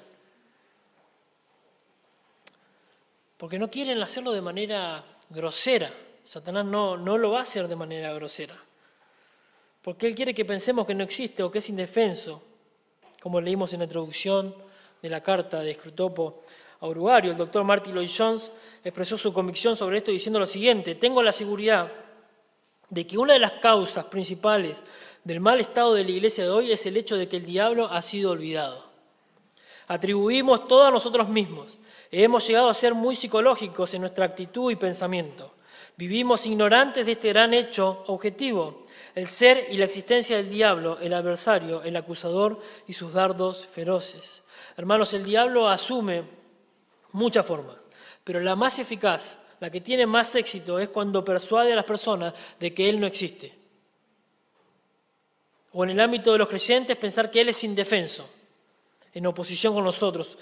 [3.37, 5.91] porque no quieren hacerlo de manera grosera.
[6.23, 8.57] Satanás no, no lo va a hacer de manera grosera,
[9.81, 12.41] porque él quiere que pensemos que no existe o que es indefenso,
[13.21, 14.55] como leímos en la introducción
[15.01, 16.41] de la carta de Scrutopo
[16.79, 17.31] a Uruguario.
[17.31, 18.51] El doctor Martin Lloyd Jones
[18.83, 21.91] expresó su convicción sobre esto diciendo lo siguiente, tengo la seguridad
[22.89, 24.83] de que una de las causas principales
[25.23, 27.87] del mal estado de la iglesia de hoy es el hecho de que el diablo
[27.91, 28.85] ha sido olvidado.
[29.87, 31.79] Atribuimos todo a nosotros mismos
[32.17, 35.55] Hemos llegado a ser muy psicológicos en nuestra actitud y pensamiento.
[35.97, 38.83] Vivimos ignorantes de este gran hecho objetivo,
[39.15, 44.43] el ser y la existencia del diablo, el adversario, el acusador y sus dardos feroces.
[44.77, 46.23] Hermanos, el diablo asume
[47.11, 47.77] muchas formas,
[48.23, 52.33] pero la más eficaz, la que tiene más éxito, es cuando persuade a las personas
[52.59, 53.53] de que Él no existe.
[55.73, 58.29] O en el ámbito de los creyentes, pensar que Él es indefenso,
[59.13, 60.37] en oposición con nosotros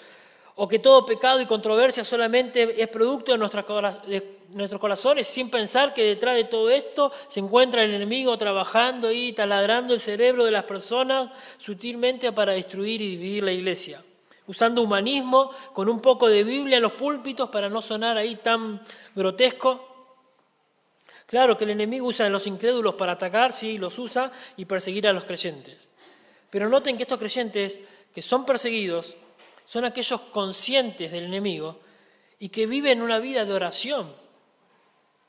[0.56, 6.04] o que todo pecado y controversia solamente es producto de, nuestros corazones, sin pensar que
[6.04, 10.66] detrás de todo esto se encuentra el enemigo trabajando y taladrando el cerebro de las
[10.66, 14.04] personas sutilmente para destruir y dividir la iglesia,
[14.48, 18.82] usando humanismo con un poco de Biblia en los púlpitos para no sonar ahí tan
[19.16, 19.90] grotesco.
[21.26, 25.08] Claro que el enemigo usa a los incrédulos para atacar, sí, los usa y perseguir
[25.08, 25.88] a los creyentes.
[26.50, 27.80] Pero noten que estos creyentes
[28.14, 29.18] que son perseguidos
[29.66, 31.80] son aquellos conscientes del enemigo
[32.38, 34.14] y que viven una vida de oración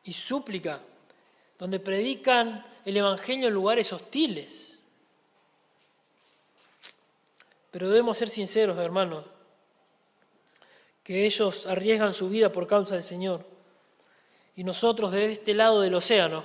[0.04, 0.80] y súplica,
[1.58, 4.73] donde predican el Evangelio en lugares hostiles.
[7.74, 9.24] Pero debemos ser sinceros, hermanos,
[11.02, 13.44] que ellos arriesgan su vida por causa del Señor.
[14.54, 16.44] Y nosotros de este lado del océano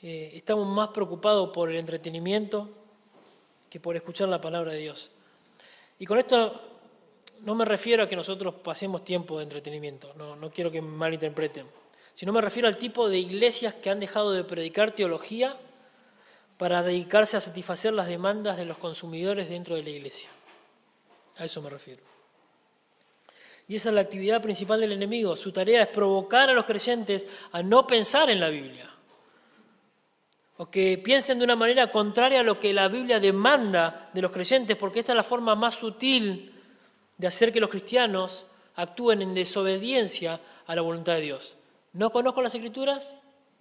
[0.00, 2.70] eh, estamos más preocupados por el entretenimiento
[3.68, 5.10] que por escuchar la palabra de Dios.
[5.98, 6.60] Y con esto
[7.40, 10.96] no me refiero a que nosotros pasemos tiempo de entretenimiento, no, no quiero que me
[10.96, 11.66] malinterpreten,
[12.14, 15.58] sino me refiero al tipo de iglesias que han dejado de predicar teología
[16.58, 20.28] para dedicarse a satisfacer las demandas de los consumidores dentro de la iglesia.
[21.38, 22.02] A eso me refiero.
[23.68, 25.34] Y esa es la actividad principal del enemigo.
[25.36, 28.88] Su tarea es provocar a los creyentes a no pensar en la Biblia,
[30.58, 34.30] o que piensen de una manera contraria a lo que la Biblia demanda de los
[34.30, 36.52] creyentes, porque esta es la forma más sutil
[37.16, 38.46] de hacer que los cristianos
[38.76, 41.56] actúen en desobediencia a la voluntad de Dios.
[41.92, 43.16] ¿No conozco las escrituras?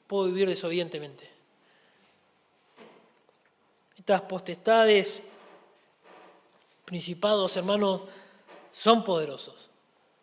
[0.08, 1.30] Puedo vivir desobedientemente.
[4.02, 5.22] Estas potestades,
[6.86, 8.02] principados, hermanos,
[8.72, 9.70] son poderosos,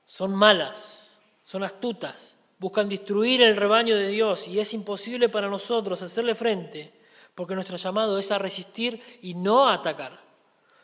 [0.05, 6.03] son malas, son astutas, buscan destruir el rebaño de Dios y es imposible para nosotros
[6.03, 6.93] hacerle frente
[7.37, 10.19] porque nuestro llamado es a resistir y no a atacar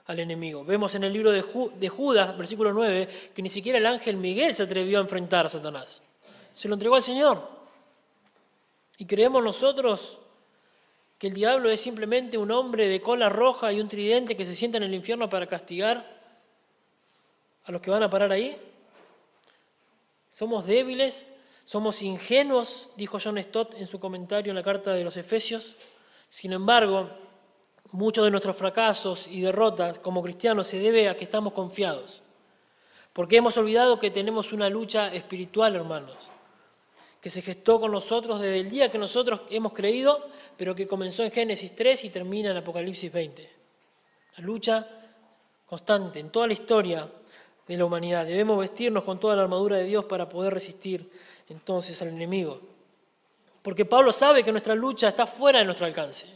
[0.07, 0.65] al enemigo.
[0.65, 4.63] Vemos en el libro de, Judas, versículo 9, que ni siquiera el ángel Miguel se
[4.63, 6.01] atrevió a enfrentar a Satanás.
[6.53, 7.43] Se lo entregó al Señor.
[8.99, 10.21] Y creemos nosotros
[11.19, 14.55] que el diablo es simplemente un hombre de cola roja y un tridente que se
[14.55, 16.21] sienta en el infierno para castigar
[17.65, 18.57] a los que van a parar ahí.
[20.31, 21.25] Somos débiles
[21.65, 25.77] somos ingenuos, dijo John Stott en su comentario en la carta de los Efesios.
[26.29, 27.09] Sin embargo,
[27.93, 32.23] muchos de nuestros fracasos y derrotas como cristianos se debe a que estamos confiados.
[33.15, 36.31] Porque hemos olvidado que tenemos una lucha espiritual, hermanos,
[37.25, 41.23] que se gestó con nosotros desde el día que nosotros hemos creído, pero que comenzó
[41.23, 43.51] en Génesis 3 y termina en Apocalipsis 20.
[44.37, 44.87] La lucha
[45.65, 47.11] constante en toda la historia
[47.67, 48.27] de la humanidad.
[48.27, 51.11] Debemos vestirnos con toda la armadura de Dios para poder resistir
[51.49, 52.61] entonces al enemigo.
[53.63, 56.27] Porque Pablo sabe que nuestra lucha está fuera de nuestro alcance.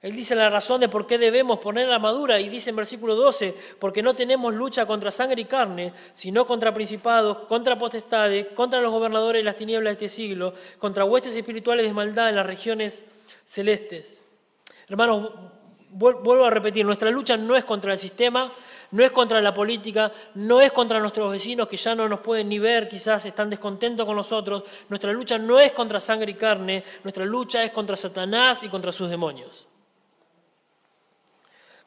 [0.00, 3.16] Él dice la razón de por qué debemos poner la armadura y dice en versículo
[3.16, 8.80] 12, porque no tenemos lucha contra sangre y carne, sino contra principados, contra potestades, contra
[8.80, 12.46] los gobernadores de las tinieblas de este siglo, contra huestes espirituales de maldad en las
[12.46, 13.02] regiones
[13.44, 14.24] celestes.
[14.88, 15.32] Hermanos,
[15.90, 18.52] vuelvo a repetir, nuestra lucha no es contra el sistema,
[18.92, 22.48] no es contra la política, no es contra nuestros vecinos que ya no nos pueden
[22.48, 24.62] ni ver, quizás están descontentos con nosotros.
[24.88, 28.92] Nuestra lucha no es contra sangre y carne, nuestra lucha es contra Satanás y contra
[28.92, 29.66] sus demonios.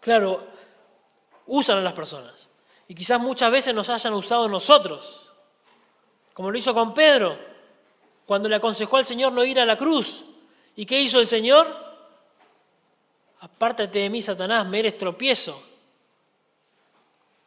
[0.01, 0.45] Claro,
[1.47, 2.49] usan a las personas.
[2.87, 5.31] Y quizás muchas veces nos hayan usado nosotros,
[6.33, 7.37] como lo hizo con Pedro,
[8.25, 10.25] cuando le aconsejó al Señor no ir a la cruz.
[10.75, 11.67] ¿Y qué hizo el Señor?
[13.39, 15.61] Apártate de mí, Satanás, me eres tropiezo.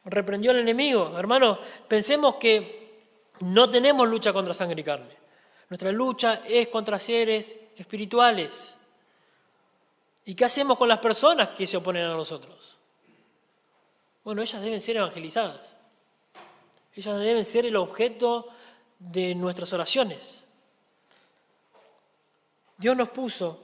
[0.05, 1.18] Reprendió al enemigo.
[1.18, 3.09] Hermano, pensemos que
[3.40, 5.16] no tenemos lucha contra sangre y carne.
[5.68, 8.76] Nuestra lucha es contra seres espirituales.
[10.25, 12.79] ¿Y qué hacemos con las personas que se oponen a nosotros?
[14.25, 15.75] Bueno, ellas deben ser evangelizadas.
[16.95, 18.49] Ellas deben ser el objeto
[18.99, 20.45] de nuestras oraciones.
[22.79, 23.61] Dios nos puso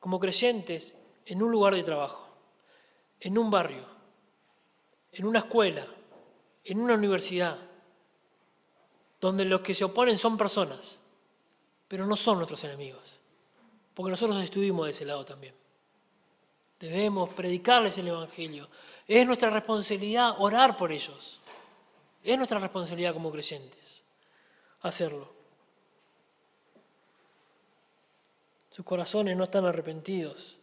[0.00, 0.94] como creyentes
[1.26, 2.26] en un lugar de trabajo,
[3.20, 3.86] en un barrio,
[5.12, 5.86] en una escuela,
[6.64, 7.56] en una universidad,
[9.20, 10.98] donde los que se oponen son personas,
[11.86, 13.20] pero no son nuestros enemigos,
[13.94, 15.59] porque nosotros estuvimos de ese lado también.
[16.80, 18.68] Debemos predicarles el Evangelio.
[19.06, 21.40] Es nuestra responsabilidad orar por ellos.
[22.24, 24.00] Es nuestra responsabilidad como creyentes
[24.82, 25.28] hacerlo.
[28.70, 30.58] Sus corazones no están arrepentidos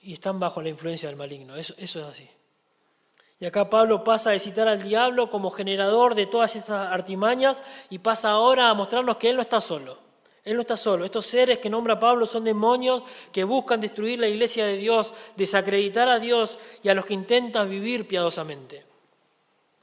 [0.00, 1.56] y están bajo la influencia del maligno.
[1.56, 2.28] Eso, es así.
[3.40, 7.98] Y acá Pablo pasa a citar al diablo como generador de todas estas artimañas y
[7.98, 10.07] pasa ahora a mostrarnos que él no está solo.
[10.48, 11.04] Él no está solo.
[11.04, 16.08] Estos seres que nombra Pablo son demonios que buscan destruir la iglesia de Dios, desacreditar
[16.08, 18.86] a Dios y a los que intentan vivir piadosamente.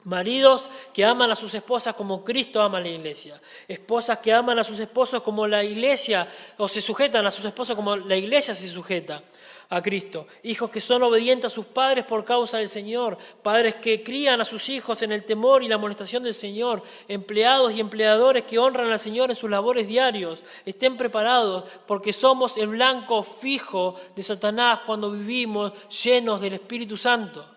[0.02, 3.40] Maridos que aman a sus esposas como Cristo ama a la iglesia.
[3.68, 7.76] Esposas que aman a sus esposos como la iglesia, o se sujetan a sus esposos
[7.76, 9.22] como la iglesia se sujeta
[9.68, 14.02] a Cristo, hijos que son obedientes a sus padres por causa del Señor, padres que
[14.02, 18.44] crían a sus hijos en el temor y la amonestación del Señor, empleados y empleadores
[18.44, 23.96] que honran al Señor en sus labores diarios, estén preparados porque somos el blanco fijo
[24.14, 27.56] de Satanás cuando vivimos llenos del Espíritu Santo.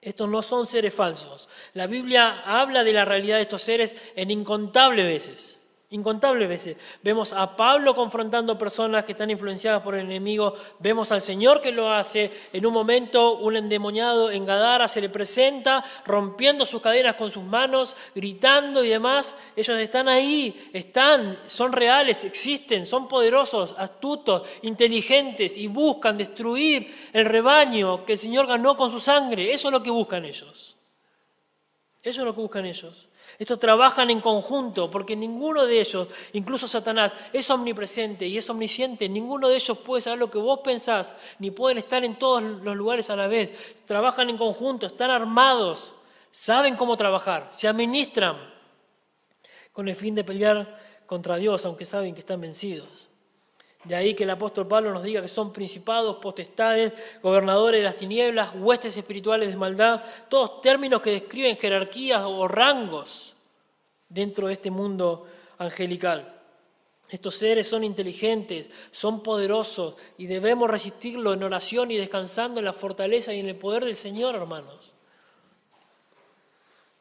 [0.00, 1.48] Estos no son seres falsos.
[1.74, 5.57] La Biblia habla de la realidad de estos seres en incontables veces.
[5.90, 6.76] Incontables veces.
[7.02, 10.52] Vemos a Pablo confrontando personas que están influenciadas por el enemigo.
[10.80, 12.30] Vemos al Señor que lo hace.
[12.52, 17.42] En un momento, un endemoniado en Gadara se le presenta, rompiendo sus cadenas con sus
[17.42, 19.34] manos, gritando y demás.
[19.56, 27.24] Ellos están ahí, están, son reales, existen, son poderosos, astutos, inteligentes y buscan destruir el
[27.24, 29.54] rebaño que el Señor ganó con su sangre.
[29.54, 30.76] Eso es lo que buscan ellos.
[32.02, 33.07] Eso es lo que buscan ellos.
[33.38, 39.08] Estos trabajan en conjunto porque ninguno de ellos, incluso Satanás, es omnipresente y es omnisciente.
[39.08, 42.76] Ninguno de ellos puede saber lo que vos pensás, ni pueden estar en todos los
[42.76, 43.52] lugares a la vez.
[43.86, 45.92] Trabajan en conjunto, están armados,
[46.32, 48.36] saben cómo trabajar, se administran
[49.72, 53.07] con el fin de pelear contra Dios, aunque saben que están vencidos.
[53.88, 57.96] De ahí que el apóstol Pablo nos diga que son principados, potestades, gobernadores de las
[57.96, 63.34] tinieblas, huestes espirituales de maldad, todos términos que describen jerarquías o rangos
[64.06, 65.26] dentro de este mundo
[65.56, 66.34] angelical.
[67.08, 72.74] Estos seres son inteligentes, son poderosos y debemos resistirlo en oración y descansando en la
[72.74, 74.92] fortaleza y en el poder del Señor, hermanos.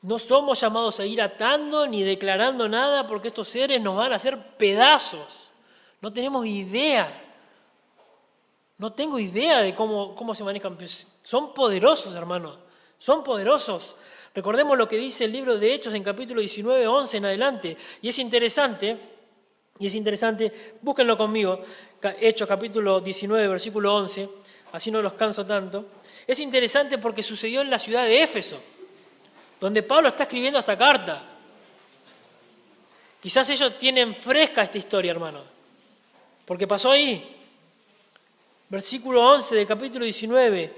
[0.03, 4.15] No somos llamados a ir atando ni declarando nada porque estos seres nos van a
[4.15, 5.46] hacer pedazos.
[6.01, 7.23] No tenemos idea.
[8.77, 10.77] No tengo idea de cómo, cómo se manejan.
[11.21, 12.57] Son poderosos, hermanos.
[12.99, 13.95] Son poderosos.
[14.33, 17.77] Recordemos lo que dice el libro de Hechos en capítulo 19, 11 en adelante.
[18.03, 18.97] Y es interesante,
[19.79, 21.59] y es interesante, búsquenlo conmigo,
[22.19, 24.29] Hechos capítulo 19, versículo 11,
[24.73, 25.85] así no los canso tanto.
[26.27, 28.59] Es interesante porque sucedió en la ciudad de Éfeso,
[29.59, 31.23] donde Pablo está escribiendo esta carta.
[33.19, 35.56] Quizás ellos tienen fresca esta historia, hermanos.
[36.47, 37.35] Porque pasó ahí.
[38.69, 40.73] Versículo 11 del capítulo 19.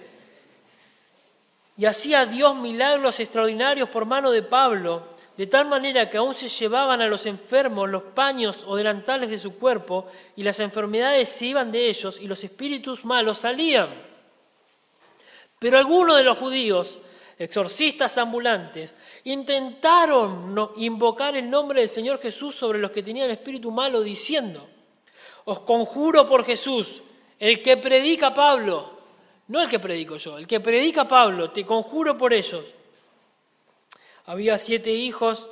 [1.78, 6.49] Y hacía Dios milagros extraordinarios por mano de Pablo, de tal manera que aún se
[6.49, 11.45] llevaban a los enfermos los paños o delantales de su cuerpo, y las enfermedades se
[11.45, 13.89] iban de ellos, y los espíritus malos salían.
[15.59, 16.97] Pero algunos de los judíos,
[17.38, 24.01] exorcistas ambulantes, intentaron invocar el nombre del Señor Jesús sobre los que tenían espíritu malo,
[24.01, 24.67] diciendo,
[25.50, 27.02] os conjuro por Jesús,
[27.39, 28.91] el que predica Pablo,
[29.47, 32.66] no el que predico yo, el que predica Pablo, te conjuro por ellos.
[34.28, 35.50] Había siete hijos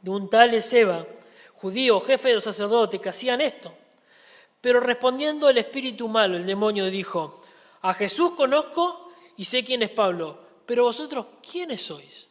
[0.00, 1.04] de un tal Ezeba,
[1.56, 3.74] judío, jefe de los sacerdotes, que hacían esto.
[4.58, 7.42] Pero respondiendo el espíritu malo, el demonio dijo,
[7.82, 12.26] a Jesús conozco y sé quién es Pablo, pero vosotros, ¿quiénes sois?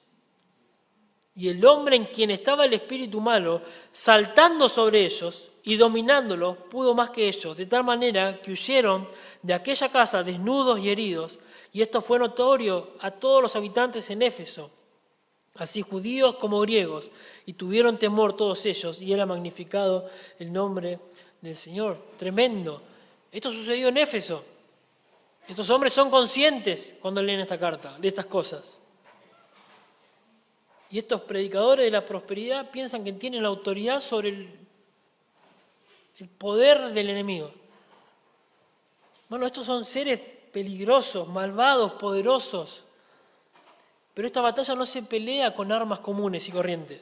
[1.39, 3.61] Y el hombre en quien estaba el espíritu malo,
[3.93, 9.07] saltando sobre ellos y dominándolos, pudo más que ellos, de tal manera que huyeron
[9.41, 11.39] de aquella casa desnudos y heridos,
[11.71, 14.69] y esto fue notorio a todos los habitantes en Éfeso,
[15.55, 17.09] así judíos como griegos,
[17.45, 20.09] y tuvieron temor todos ellos, y era magnificado
[20.39, 20.99] el nombre
[21.39, 21.99] del Señor.
[22.17, 22.81] Tremendo.
[23.31, 24.43] Esto sucedió en Éfeso.
[25.47, 28.77] Estos hombres son conscientes cuando leen esta carta de estas cosas.
[30.91, 34.59] Y estos predicadores de la prosperidad piensan que tienen la autoridad sobre el,
[36.37, 37.51] poder del enemigo.
[39.29, 40.19] Bueno, estos son seres
[40.51, 42.83] peligrosos, malvados, poderosos.
[44.15, 47.01] Pero esta batalla no se pelea con armas comunes y corrientes,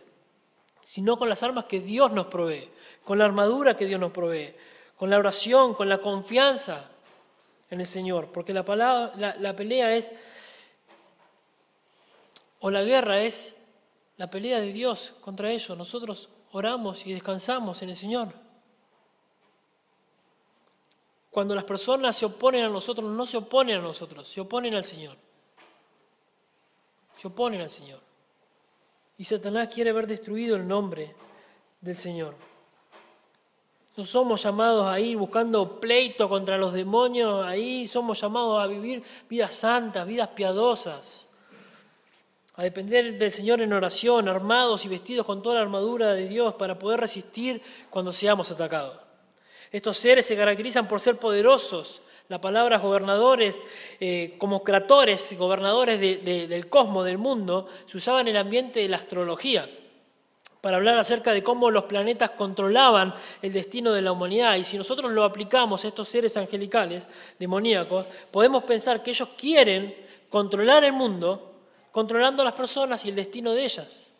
[0.83, 2.69] sino con las armas que Dios nos provee,
[3.05, 4.53] con la armadura que Dios nos provee,
[4.97, 6.91] con la oración, con la confianza
[7.71, 8.27] en el Señor.
[8.33, 10.11] Porque la, palabra, la, la pelea es,
[12.59, 13.56] o la guerra es
[14.17, 15.77] la pelea de Dios contra ellos.
[15.77, 18.33] Nosotros oramos y descansamos en el Señor.
[21.29, 24.83] Cuando las personas se oponen a nosotros, no se oponen a nosotros, se oponen al
[24.83, 25.15] Señor.
[27.15, 28.01] Se oponen al Señor.
[29.19, 31.15] Y Satanás quiere ver destruido el nombre
[31.81, 32.35] del Señor.
[33.95, 39.03] No somos llamados a ir buscando pleito contra los demonios, ahí somos llamados a vivir
[39.27, 41.26] vidas santas, vidas piadosas,
[42.57, 46.55] a depender del Señor en oración, armados y vestidos con toda la armadura de Dios
[46.55, 48.99] para poder resistir cuando seamos atacados.
[49.71, 52.01] Estos seres se caracterizan por ser poderosos.
[52.29, 53.59] La palabra gobernadores,
[53.99, 58.97] eh, como cratores, gobernadores del cosmos, del mundo, se usaba en el ambiente de la
[58.97, 59.69] astrología
[60.59, 64.55] para hablar acerca de cómo los planetas controlaban el destino de la humanidad.
[64.55, 67.05] Y si nosotros lo aplicamos a estos seres angelicales,
[67.37, 69.95] demoníacos, podemos pensar que ellos quieren
[70.29, 71.56] controlar el mundo,
[71.97, 74.11] controlando a las personas y el destino de ellas.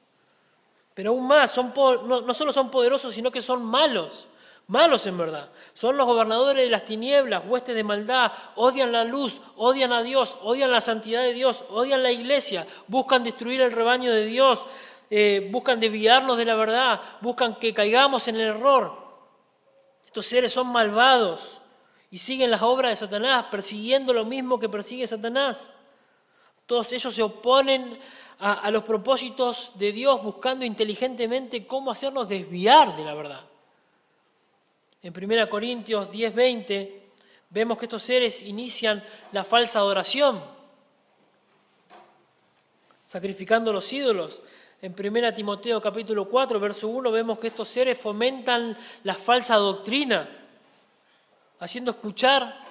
[0.96, 4.28] Pero aún más, no solo son poderosos, sino que son malos
[4.66, 5.48] malos en verdad.
[5.76, 10.38] Son los gobernadores de las tinieblas, huestes de maldad, odian la luz, odian a Dios,
[10.42, 14.66] odian la santidad de Dios, odian la iglesia, buscan destruir el rebaño de Dios,
[15.12, 19.06] eh, buscan desviarnos de la verdad, buscan que caigamos en el error.
[20.08, 21.60] Estos seres son malvados
[22.10, 25.76] y siguen las obras de Satanás, persiguiendo lo mismo que persigue Satanás.
[26.68, 27.98] Todos ellos se oponen
[28.40, 33.42] a, a los propósitos de Dios, buscando inteligentemente cómo hacernos desviar de la verdad.
[35.02, 36.92] En 1 Corintios 10:20
[37.50, 39.02] vemos que estos seres inician
[39.32, 40.44] la falsa adoración,
[43.06, 44.42] sacrificando los ídolos.
[44.82, 50.30] En 1 Timoteo capítulo 4, verso 1, vemos que estos seres fomentan la falsa doctrina,
[51.60, 52.66] haciendo escuchar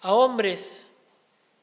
[0.00, 0.91] a hombres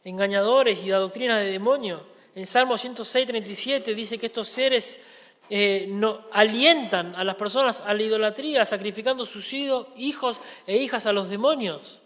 [0.04, 2.04] engañadores y la doctrina de demonio.
[2.36, 5.02] En Salmo 106, 37 dice que estos seres
[5.50, 11.14] eh, no, alientan a las personas a la idolatría, sacrificando sus hijos e hijas a
[11.14, 12.02] los demonios.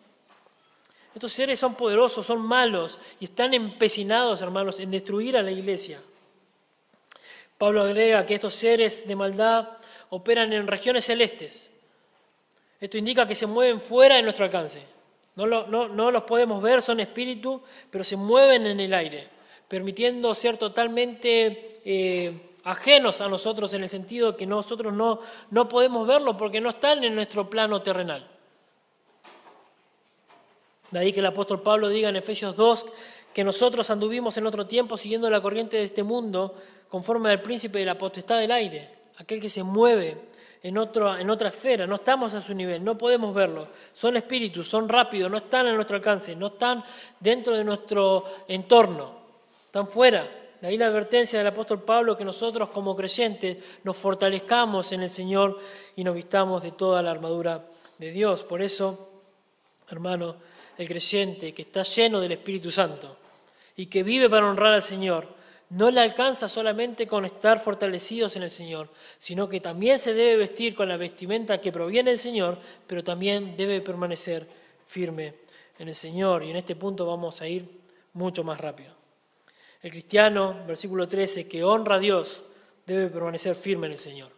[1.13, 6.01] Estos seres son poderosos, son malos y están empecinados, hermanos, en destruir a la iglesia.
[7.57, 9.69] Pablo agrega que estos seres de maldad
[10.09, 11.69] operan en regiones celestes.
[12.79, 14.92] Esto indica que se mueven fuera de nuestro alcance.
[15.35, 19.27] No, los podemos ver, son espíritu, pero se mueven en el aire,
[19.67, 25.19] permitiendo ser totalmente eh, ajenos a nosotros en el sentido que nosotros no,
[25.49, 28.27] no podemos verlo porque no están en nuestro plano terrenal.
[30.91, 32.85] De ahí que el apóstol Pablo diga en Efesios 2
[33.33, 36.53] que nosotros anduvimos en otro tiempo siguiendo la corriente de este mundo
[36.87, 40.21] conforme al príncipe de la potestad del aire, aquel que se mueve
[40.63, 43.67] en, otro, en otra esfera, no estamos a su nivel, no podemos verlo.
[43.93, 46.81] Son espíritus, son rápidos, no están a nuestro alcance, no están
[47.19, 49.11] dentro de nuestro entorno,
[49.65, 50.25] están fuera.
[50.61, 55.09] De ahí la advertencia del apóstol Pablo que nosotros como creyentes nos fortalezcamos en el
[55.09, 55.59] Señor
[55.97, 57.65] y nos vistamos de toda la armadura
[57.97, 58.43] de Dios.
[58.45, 59.09] Por eso,
[59.89, 60.37] hermano,
[60.77, 63.17] el creyente que está lleno del Espíritu Santo
[63.75, 65.27] y que vive para honrar al Señor,
[65.73, 70.37] no le alcanza solamente con estar fortalecidos en el Señor, sino que también se debe
[70.37, 74.47] vestir con la vestimenta que proviene del Señor, pero también debe permanecer
[74.85, 75.33] firme
[75.79, 76.43] en el Señor.
[76.43, 77.67] Y en este punto vamos a ir
[78.13, 78.93] mucho más rápido.
[79.81, 82.43] El cristiano, versículo 13, que honra a Dios,
[82.85, 84.31] debe permanecer firme en el Señor.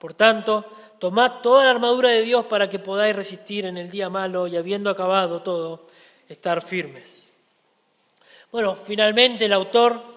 [0.00, 0.64] Por tanto,
[0.98, 4.56] tomad toda la armadura de Dios para que podáis resistir en el día malo y
[4.56, 5.86] habiendo acabado todo,
[6.28, 7.32] estar firmes.
[8.50, 10.13] Bueno, finalmente el autor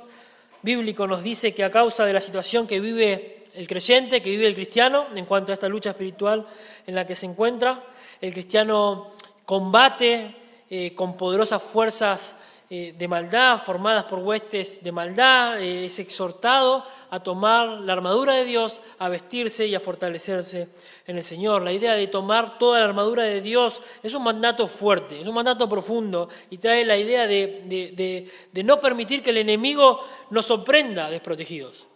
[0.62, 4.48] bíblico nos dice que a causa de la situación que vive el creyente, que vive
[4.48, 6.48] el cristiano, en cuanto a esta lucha espiritual
[6.86, 7.84] en la que se encuentra,
[8.22, 9.12] el cristiano
[9.46, 10.36] combate
[10.70, 12.36] eh, con poderosas fuerzas
[12.70, 18.34] eh, de maldad, formadas por huestes de maldad, eh, es exhortado a tomar la armadura
[18.34, 20.68] de Dios, a vestirse y a fortalecerse
[21.06, 21.62] en el Señor.
[21.62, 25.36] La idea de tomar toda la armadura de Dios es un mandato fuerte, es un
[25.36, 31.10] mandato profundo y trae la idea de, de no permitir que el enemigo nos sorprenda
[31.10, 31.88] desprotegidos.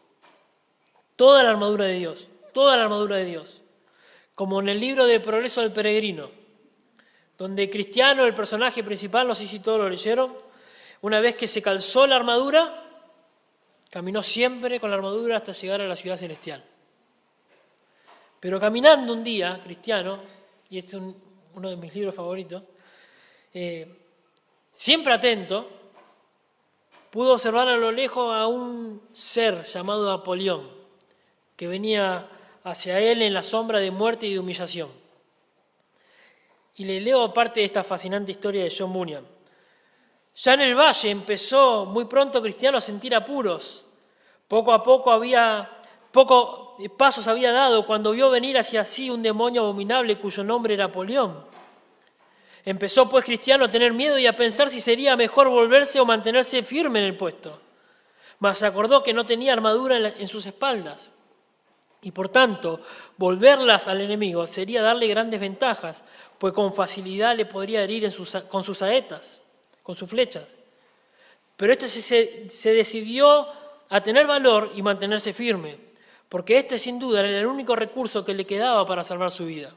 [1.18, 3.62] Toda la armadura de Dios, toda la armadura de Dios.
[4.36, 6.30] Como en el libro de Progreso del Peregrino,
[7.38, 10.32] donde Cristiano, el personaje principal, no sé si todos lo leyeron,
[11.02, 12.84] una vez que se calzó la armadura,
[13.90, 16.64] caminó siempre con la armadura hasta llegar a la ciudad celestial.
[18.40, 20.20] Pero caminando un día, cristiano,
[20.70, 22.64] y es uno de mis libros favoritos,
[23.54, 23.88] eh,
[24.72, 25.70] siempre atento,
[27.10, 30.70] pudo observar a lo lejos a un ser llamado Apolión,
[31.56, 32.28] que venía
[32.64, 34.90] hacia él en la sombra de muerte y de humillación.
[36.76, 39.26] Y le leo parte de esta fascinante historia de John Bunyan.
[40.36, 43.86] Ya en el valle empezó muy pronto Cristiano a sentir apuros.
[44.48, 45.70] Poco a poco había,
[46.12, 50.92] poco pasos había dado cuando vio venir hacia sí un demonio abominable cuyo nombre era
[50.92, 51.46] Polión.
[52.64, 56.64] Empezó pues Cristiano a tener miedo y a pensar si sería mejor volverse o mantenerse
[56.64, 57.60] firme en el puesto.
[58.40, 61.12] Mas se acordó que no tenía armadura en, sus espaldas.
[62.04, 62.82] Y por tanto,
[63.18, 66.04] volverlas al enemigo sería darle grandes ventajas,
[66.40, 68.12] pues con facilidad le podría herir
[68.50, 69.44] con sus saetas
[69.84, 70.44] con sus flechas.
[71.56, 73.48] Pero este se, decidió
[73.90, 75.78] a tener valor y mantenerse firme,
[76.28, 79.72] porque este sin duda era el único recurso que le quedaba para salvar su vida.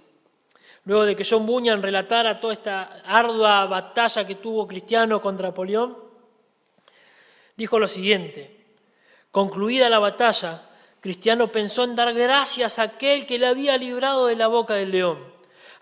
[0.86, 5.96] Luego de que John Bunyan relatara toda esta ardua batalla que tuvo Cristiano contra Napoleón,
[7.56, 8.64] dijo lo siguiente,
[9.30, 10.62] concluida la batalla,
[11.00, 14.90] Cristiano pensó en dar gracias a aquel que le había librado de la boca del
[14.90, 15.18] león,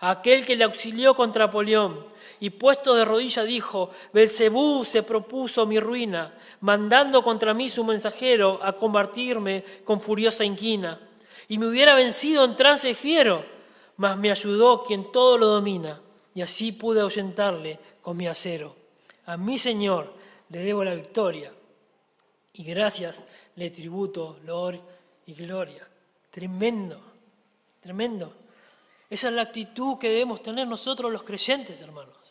[0.01, 5.65] a aquel que le auxilió contra Napoleón, y puesto de rodilla dijo, Belcebú se propuso
[5.65, 10.99] mi ruina, mandando contra mí su mensajero a combatirme con furiosa inquina.
[11.47, 13.45] Y me hubiera vencido en trance fiero,
[13.97, 16.01] mas me ayudó quien todo lo domina,
[16.33, 18.75] y así pude ahuyentarle con mi acero.
[19.25, 20.13] A mi Señor
[20.49, 21.53] le debo la victoria,
[22.53, 23.23] y gracias
[23.55, 24.79] le tributo loor
[25.25, 25.87] y gloria.
[26.31, 26.99] Tremendo,
[27.79, 28.33] tremendo.
[29.09, 32.22] Esa es la actitud que debemos tener nosotros los creyentes, hermanos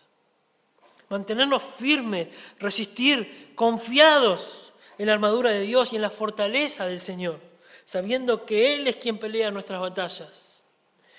[1.12, 7.38] mantenernos firmes, resistir confiados en la armadura de Dios y en la fortaleza del Señor,
[7.84, 10.64] sabiendo que Él es quien pelea nuestras batallas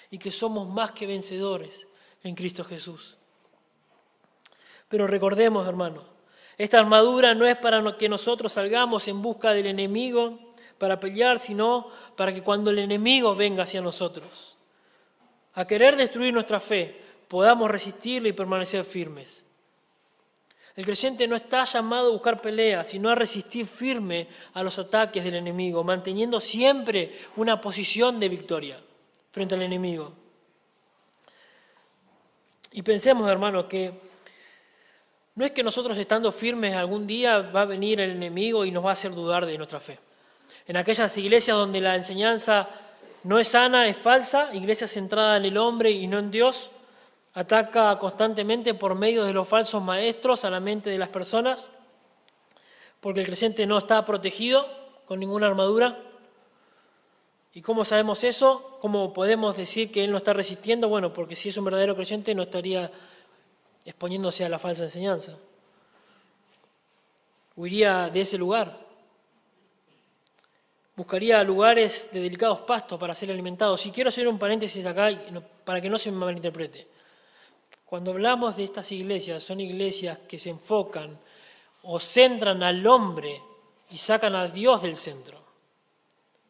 [0.09, 1.85] y que somos más que vencedores
[2.23, 3.19] en Cristo Jesús.
[4.89, 6.05] Pero recordemos, hermanos,
[6.57, 10.39] esta armadura no es para que nosotros salgamos en busca del enemigo
[10.79, 14.57] para pelear, sino para que cuando el enemigo venga hacia nosotros,
[15.53, 19.43] a querer destruir nuestra fe, podamos resistirle y permanecer firmes.
[20.75, 25.23] El creyente no está llamado a buscar pelea, sino a resistir firme a los ataques
[25.23, 28.79] del enemigo, manteniendo siempre una posición de victoria
[29.29, 30.13] frente al enemigo.
[32.71, 33.93] Y pensemos, hermanos, que
[35.35, 38.83] no es que nosotros estando firmes algún día va a venir el enemigo y nos
[38.83, 39.99] va a hacer dudar de nuestra fe.
[40.67, 42.67] En aquellas iglesias donde la enseñanza
[43.23, 46.71] no es sana, es falsa, iglesias centradas en el hombre y no en Dios,
[47.33, 51.69] ataca constantemente por medio de los falsos maestros a la mente de las personas,
[52.99, 54.67] porque el creyente no está protegido
[55.05, 55.99] con ninguna armadura.
[57.53, 58.77] ¿Y cómo sabemos eso?
[58.81, 60.89] ¿Cómo podemos decir que él no está resistiendo?
[60.89, 62.89] Bueno, porque si es un verdadero creyente no estaría
[63.85, 65.37] exponiéndose a la falsa enseñanza.
[67.55, 68.79] Huiría de ese lugar.
[70.95, 73.77] Buscaría lugares de delicados pastos para ser alimentado.
[73.77, 75.09] Si quiero hacer un paréntesis acá
[75.63, 76.87] para que no se me malinterprete.
[77.93, 81.15] Cuando hablamos de estas iglesias, son iglesias que se enfocan
[81.83, 83.39] o centran al hombre
[83.91, 85.39] y sacan a Dios del centro,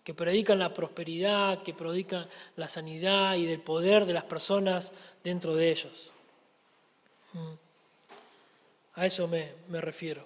[0.05, 5.53] que predican la prosperidad, que predican la sanidad y del poder de las personas dentro
[5.53, 6.13] de ellos.
[7.33, 7.53] Mm.
[8.93, 10.25] A eso me, me refiero.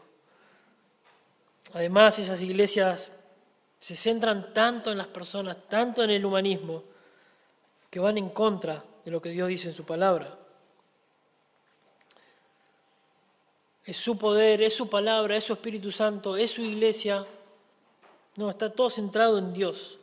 [1.74, 3.12] Además, esas iglesias
[3.80, 6.84] se centran tanto en las personas, tanto en el humanismo,
[7.90, 10.38] que van en contra de lo que Dios dice en su palabra.
[13.88, 17.26] Es su poder, es su palabra, es su Espíritu Santo, es su iglesia.
[18.36, 19.98] No, está todo centrado en Dios.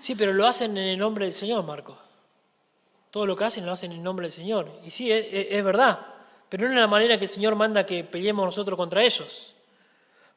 [0.00, 1.96] Sí, pero lo hacen en el nombre del Señor, Marcos.
[3.12, 4.80] Todo lo que hacen lo hacen en el nombre del Señor.
[4.84, 6.04] Y sí, es, verdad,
[6.48, 9.54] pero no es la manera que el Señor manda que peleemos nosotros contra ellos.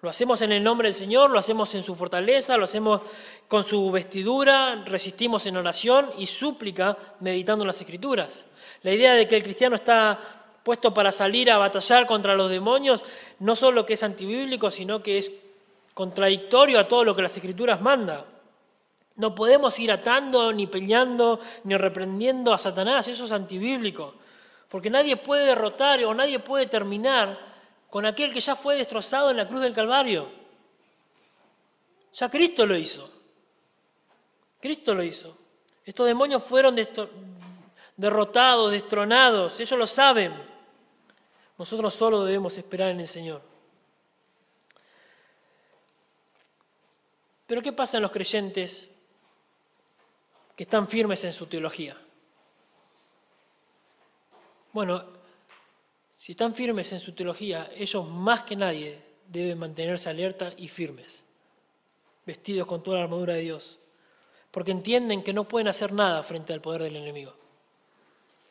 [0.01, 3.01] Lo hacemos en el nombre del Señor, lo hacemos en su fortaleza, lo hacemos
[3.47, 8.45] con su vestidura, resistimos en oración y súplica meditando en las Escrituras.
[8.83, 10.19] La idea de que el cristiano está
[10.63, 13.03] puesto para salir a batallar contra los demonios
[13.39, 15.31] no solo que es antibíblico, sino que es
[15.93, 18.25] contradictorio a todo lo que las Escrituras manda.
[19.15, 24.13] No podemos ir atando, ni peleando, ni reprendiendo a Satanás, eso es antibíblico.
[24.69, 27.37] Porque nadie puede derrotar o nadie puede terminar
[27.89, 30.29] con aquel que ya fue destrozado en la cruz del Calvario.
[32.13, 33.09] Ya Cristo lo hizo.
[34.59, 35.35] Cristo lo hizo.
[35.85, 36.75] Estos demonios fueron
[37.99, 40.33] derrotados, destronados, ellos lo saben.
[41.57, 43.41] Nosotros solo debemos esperar en el Señor.
[47.45, 48.89] Pero ¿qué pasa en los creyentes
[50.55, 51.97] que están firmes en su teología?
[54.71, 55.03] Bueno,
[56.15, 61.21] si están firmes en su teología, ellos más que nadie deben mantenerse alerta y firmes,
[62.25, 63.77] vestidos con toda la armadura de Dios,
[64.51, 67.35] porque entienden que no pueden hacer nada frente al poder del enemigo,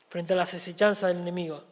[0.08, 1.62] frente a las acechanzas del enemigo,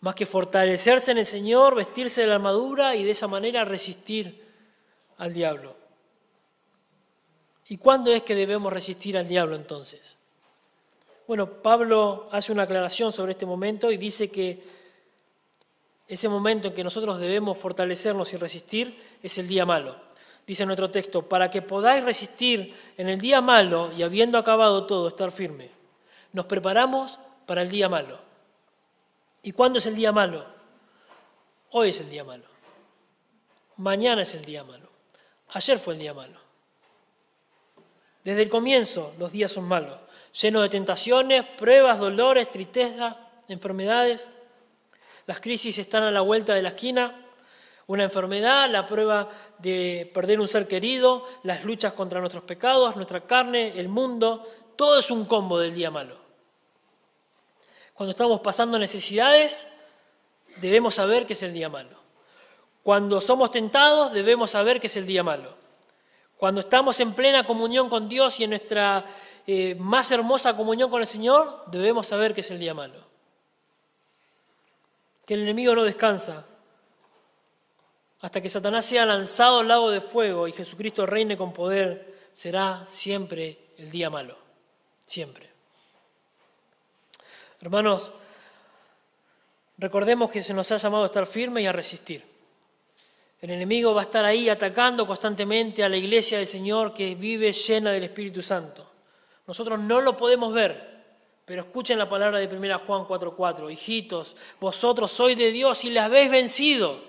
[0.00, 4.44] más que fortalecerse en el Señor, vestirse de la armadura y de esa manera resistir
[5.18, 5.76] al diablo.
[7.68, 10.18] ¿Y cuándo es que debemos resistir al diablo entonces?
[11.26, 14.62] Bueno, Pablo hace una aclaración sobre este momento y dice que
[16.06, 19.96] ese momento en que nosotros debemos fortalecernos y resistir es el día malo.
[20.46, 25.08] Dice nuestro texto, para que podáis resistir en el día malo y habiendo acabado todo,
[25.08, 25.70] estar firme.
[26.34, 28.18] Nos preparamos para el día malo.
[29.42, 30.44] ¿Y cuándo es el día malo?
[31.70, 32.44] Hoy es el día malo.
[33.76, 34.88] Mañana es el día malo.
[35.50, 36.38] Ayer fue el día malo.
[38.22, 39.98] Desde el comienzo los días son malos,
[40.40, 43.18] llenos de tentaciones, pruebas, dolores, tristeza,
[43.48, 44.30] enfermedades.
[45.26, 47.20] Las crisis están a la vuelta de la esquina.
[47.86, 53.20] Una enfermedad, la prueba de perder un ser querido, las luchas contra nuestros pecados, nuestra
[53.20, 56.23] carne, el mundo, todo es un combo del día malo.
[57.94, 59.66] Cuando estamos pasando necesidades,
[60.56, 61.96] debemos saber que es el día malo.
[62.82, 65.54] Cuando somos tentados, debemos saber que es el día malo.
[66.36, 69.06] Cuando estamos en plena comunión con Dios y en nuestra
[69.46, 73.14] eh, más hermosa comunión con el Señor, debemos saber que es el día malo
[75.26, 76.46] que el enemigo no descansa
[78.20, 82.86] hasta que Satanás sea lanzado al lago de fuego y Jesucristo reine con poder, será
[82.86, 84.38] siempre el día malo,
[85.04, 85.50] siempre.
[87.64, 88.12] Hermanos,
[89.78, 92.22] recordemos que se nos ha llamado a estar firmes y a resistir.
[93.40, 97.54] El enemigo va a estar ahí atacando constantemente a la iglesia del Señor que vive
[97.54, 98.86] llena del Espíritu Santo.
[99.46, 101.04] Nosotros no lo podemos ver,
[101.46, 106.00] pero escuchen la palabra de 1 Juan 4:4, hijitos, vosotros sois de Dios y le
[106.00, 107.00] habéis vencido,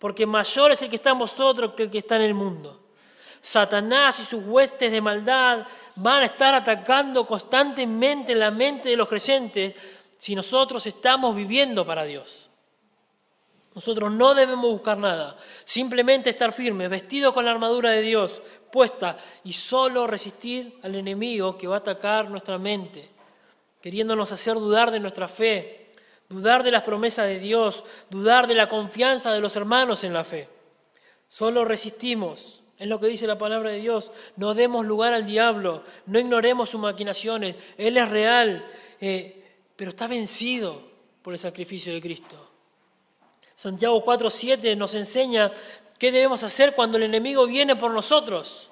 [0.00, 2.87] porque mayor es el que está en vosotros que el que está en el mundo.
[3.40, 9.08] Satanás y sus huestes de maldad van a estar atacando constantemente la mente de los
[9.08, 9.74] creyentes
[10.16, 12.50] si nosotros estamos viviendo para Dios.
[13.74, 18.42] Nosotros no debemos buscar nada, simplemente estar firmes, vestidos con la armadura de Dios,
[18.72, 23.08] puesta y solo resistir al enemigo que va a atacar nuestra mente,
[23.80, 25.92] queriéndonos hacer dudar de nuestra fe,
[26.28, 30.24] dudar de las promesas de Dios, dudar de la confianza de los hermanos en la
[30.24, 30.48] fe.
[31.28, 35.82] Solo resistimos, es lo que dice la palabra de Dios, no demos lugar al diablo,
[36.06, 38.64] no ignoremos sus maquinaciones, Él es real,
[39.00, 39.44] eh,
[39.74, 40.82] pero está vencido
[41.22, 42.36] por el sacrificio de Cristo.
[43.56, 45.52] Santiago 4.7 nos enseña
[45.98, 48.68] ¿Qué debemos hacer cuando el enemigo viene por nosotros?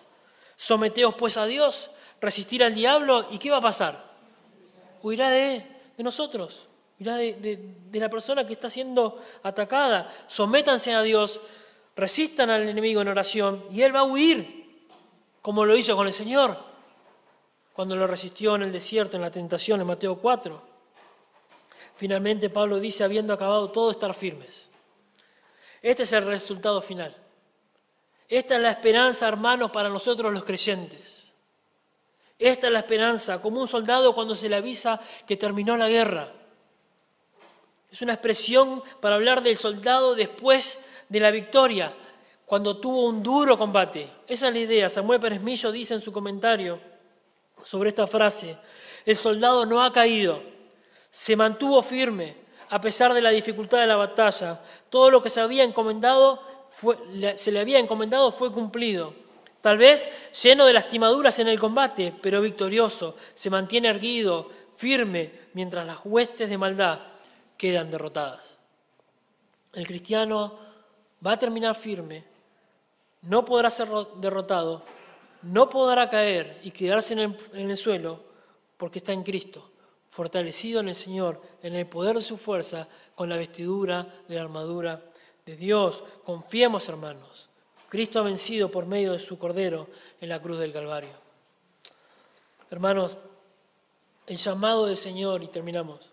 [0.55, 4.07] Someteos pues a Dios, resistir al diablo y ¿qué va a pasar?
[5.03, 5.67] Huirá de,
[5.99, 6.69] nosotros,
[6.99, 7.35] huirá de,
[7.91, 10.13] de la persona que está siendo atacada.
[10.29, 11.41] Sométanse a Dios,
[11.97, 14.67] resistan al enemigo en oración y él va a huir,
[15.43, 16.57] como lo hizo con el Señor,
[17.73, 20.63] cuando lo resistió en el desierto, en la tentación, en Mateo 4.
[21.97, 24.69] Finalmente Pablo dice, habiendo acabado todo, estar firmes.
[25.83, 27.17] Este es el resultado final.
[28.29, 31.33] Esta es la esperanza, hermanos, para nosotros los creyentes.
[32.39, 36.33] Esta es la esperanza, como un soldado cuando se le avisa que terminó la guerra.
[37.91, 41.93] Es una expresión para hablar del soldado después de la victoria,
[42.45, 44.09] cuando tuvo un duro combate.
[44.27, 44.89] Esa es la idea.
[44.89, 46.79] Samuel Pérez Millo dice en su comentario
[47.65, 48.57] sobre esta frase,
[49.05, 50.43] el soldado no ha caído,
[51.11, 52.37] se mantuvo firme,
[52.71, 54.61] a pesar de la dificultad de la batalla.
[54.91, 56.41] Todo lo que se, había encomendado
[57.37, 59.15] se le había encomendado fue cumplido.
[59.61, 60.09] Tal vez
[60.43, 66.49] lleno de lastimaduras en el combate, pero victorioso, se mantiene erguido, firme, mientras las huestes
[66.49, 67.01] de maldad
[67.57, 68.59] quedan derrotadas.
[69.73, 70.66] El cristiano
[71.25, 72.25] va a terminar firme,
[73.23, 74.83] no podrá ser derrotado,
[75.43, 78.21] no podrá caer y quedarse en el, suelo
[78.77, 79.71] porque está en Cristo,
[80.09, 84.43] fortalecido en el Señor, en el poder de su fuerza, con la vestidura de la
[84.43, 85.03] armadura
[85.45, 86.03] de Dios.
[86.25, 87.49] Confiemos, hermanos.
[87.89, 89.89] Cristo ha vencido por medio de su Cordero
[90.21, 91.27] en la cruz del Calvario.
[92.71, 93.17] Hermanos,
[94.27, 96.13] el llamado del Señor, y terminamos,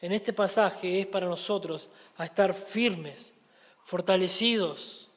[0.00, 1.88] en este pasaje es para nosotros
[2.18, 3.32] a estar firmes,
[3.88, 5.08] fortalecidos,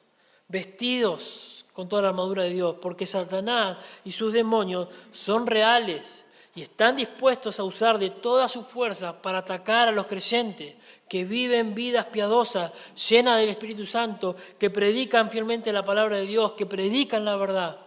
[0.48, 6.24] vestidos con toda la armadura de Dios, porque Satanás y sus demonios son reales
[6.54, 10.74] y están dispuestos a usar de toda su fuerza para atacar a los creyentes
[11.06, 12.72] que viven vidas piadosas,
[13.10, 17.78] llenas del Espíritu Santo, que predican fielmente la palabra de Dios, que predican la verdad,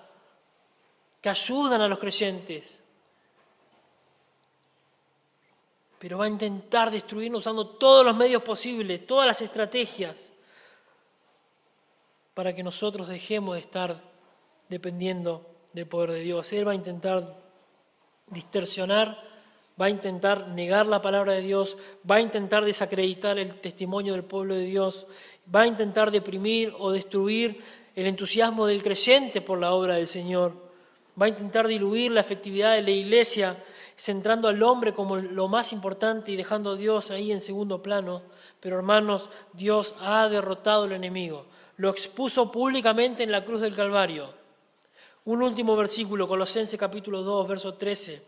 [1.20, 2.84] que ayudan a los creyentes.
[5.98, 10.32] Pero va a intentar destruirnos usando todos los medios posibles, todas las estrategias,
[12.36, 13.96] para que nosotros dejemos de estar
[14.70, 16.54] dependiendo del poder de Dios.
[16.54, 17.36] Él va a intentar
[18.28, 19.26] distorsionar
[19.80, 21.78] va a intentar negar la palabra de Dios,
[22.10, 25.06] va a intentar desacreditar el testimonio del pueblo de Dios,
[25.54, 27.60] va a intentar deprimir o destruir
[27.96, 30.54] el entusiasmo del creyente por la obra del Señor,
[31.22, 33.58] va a intentar diluir la efectividad de la iglesia,
[33.98, 38.22] centrando al hombre como lo más importante y dejando a Dios ahí en segundo plano.
[38.60, 41.46] Pero hermanos, Dios ha derrotado al enemigo,
[41.78, 44.34] lo expuso públicamente en la cruz del Calvario.
[45.26, 48.22] Un último versículo, Colosenses capítulo 2, verso 13.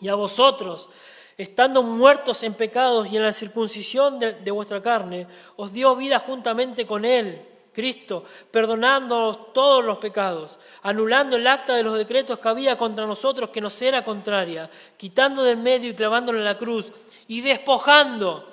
[0.00, 0.88] Y a vosotros,
[1.36, 5.26] estando muertos en pecados y en la circuncisión de, vuestra carne,
[5.56, 11.82] os dio vida juntamente con Él, Cristo, perdonándonos todos los pecados, anulando el acta de
[11.82, 16.38] los decretos que había contra nosotros que nos era contraria, quitando del medio y clavándolo
[16.38, 16.92] en la cruz,
[17.28, 18.52] y despojando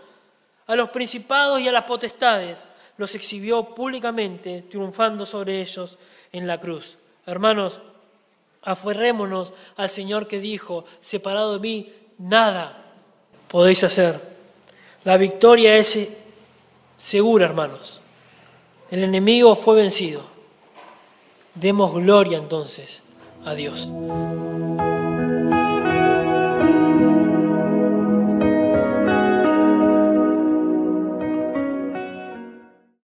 [0.67, 5.97] a los principados y a las potestades, los exhibió públicamente, triunfando sobre ellos
[6.31, 6.97] en la cruz.
[7.25, 7.81] Hermanos,
[8.67, 12.83] Aferrémonos al Señor que dijo, separado de mí, nada
[13.47, 14.19] podéis hacer.
[15.05, 16.17] La victoria es
[16.97, 18.01] segura, hermanos.
[18.91, 20.21] El enemigo fue vencido.
[21.55, 23.01] Demos gloria entonces
[23.45, 23.87] a Dios.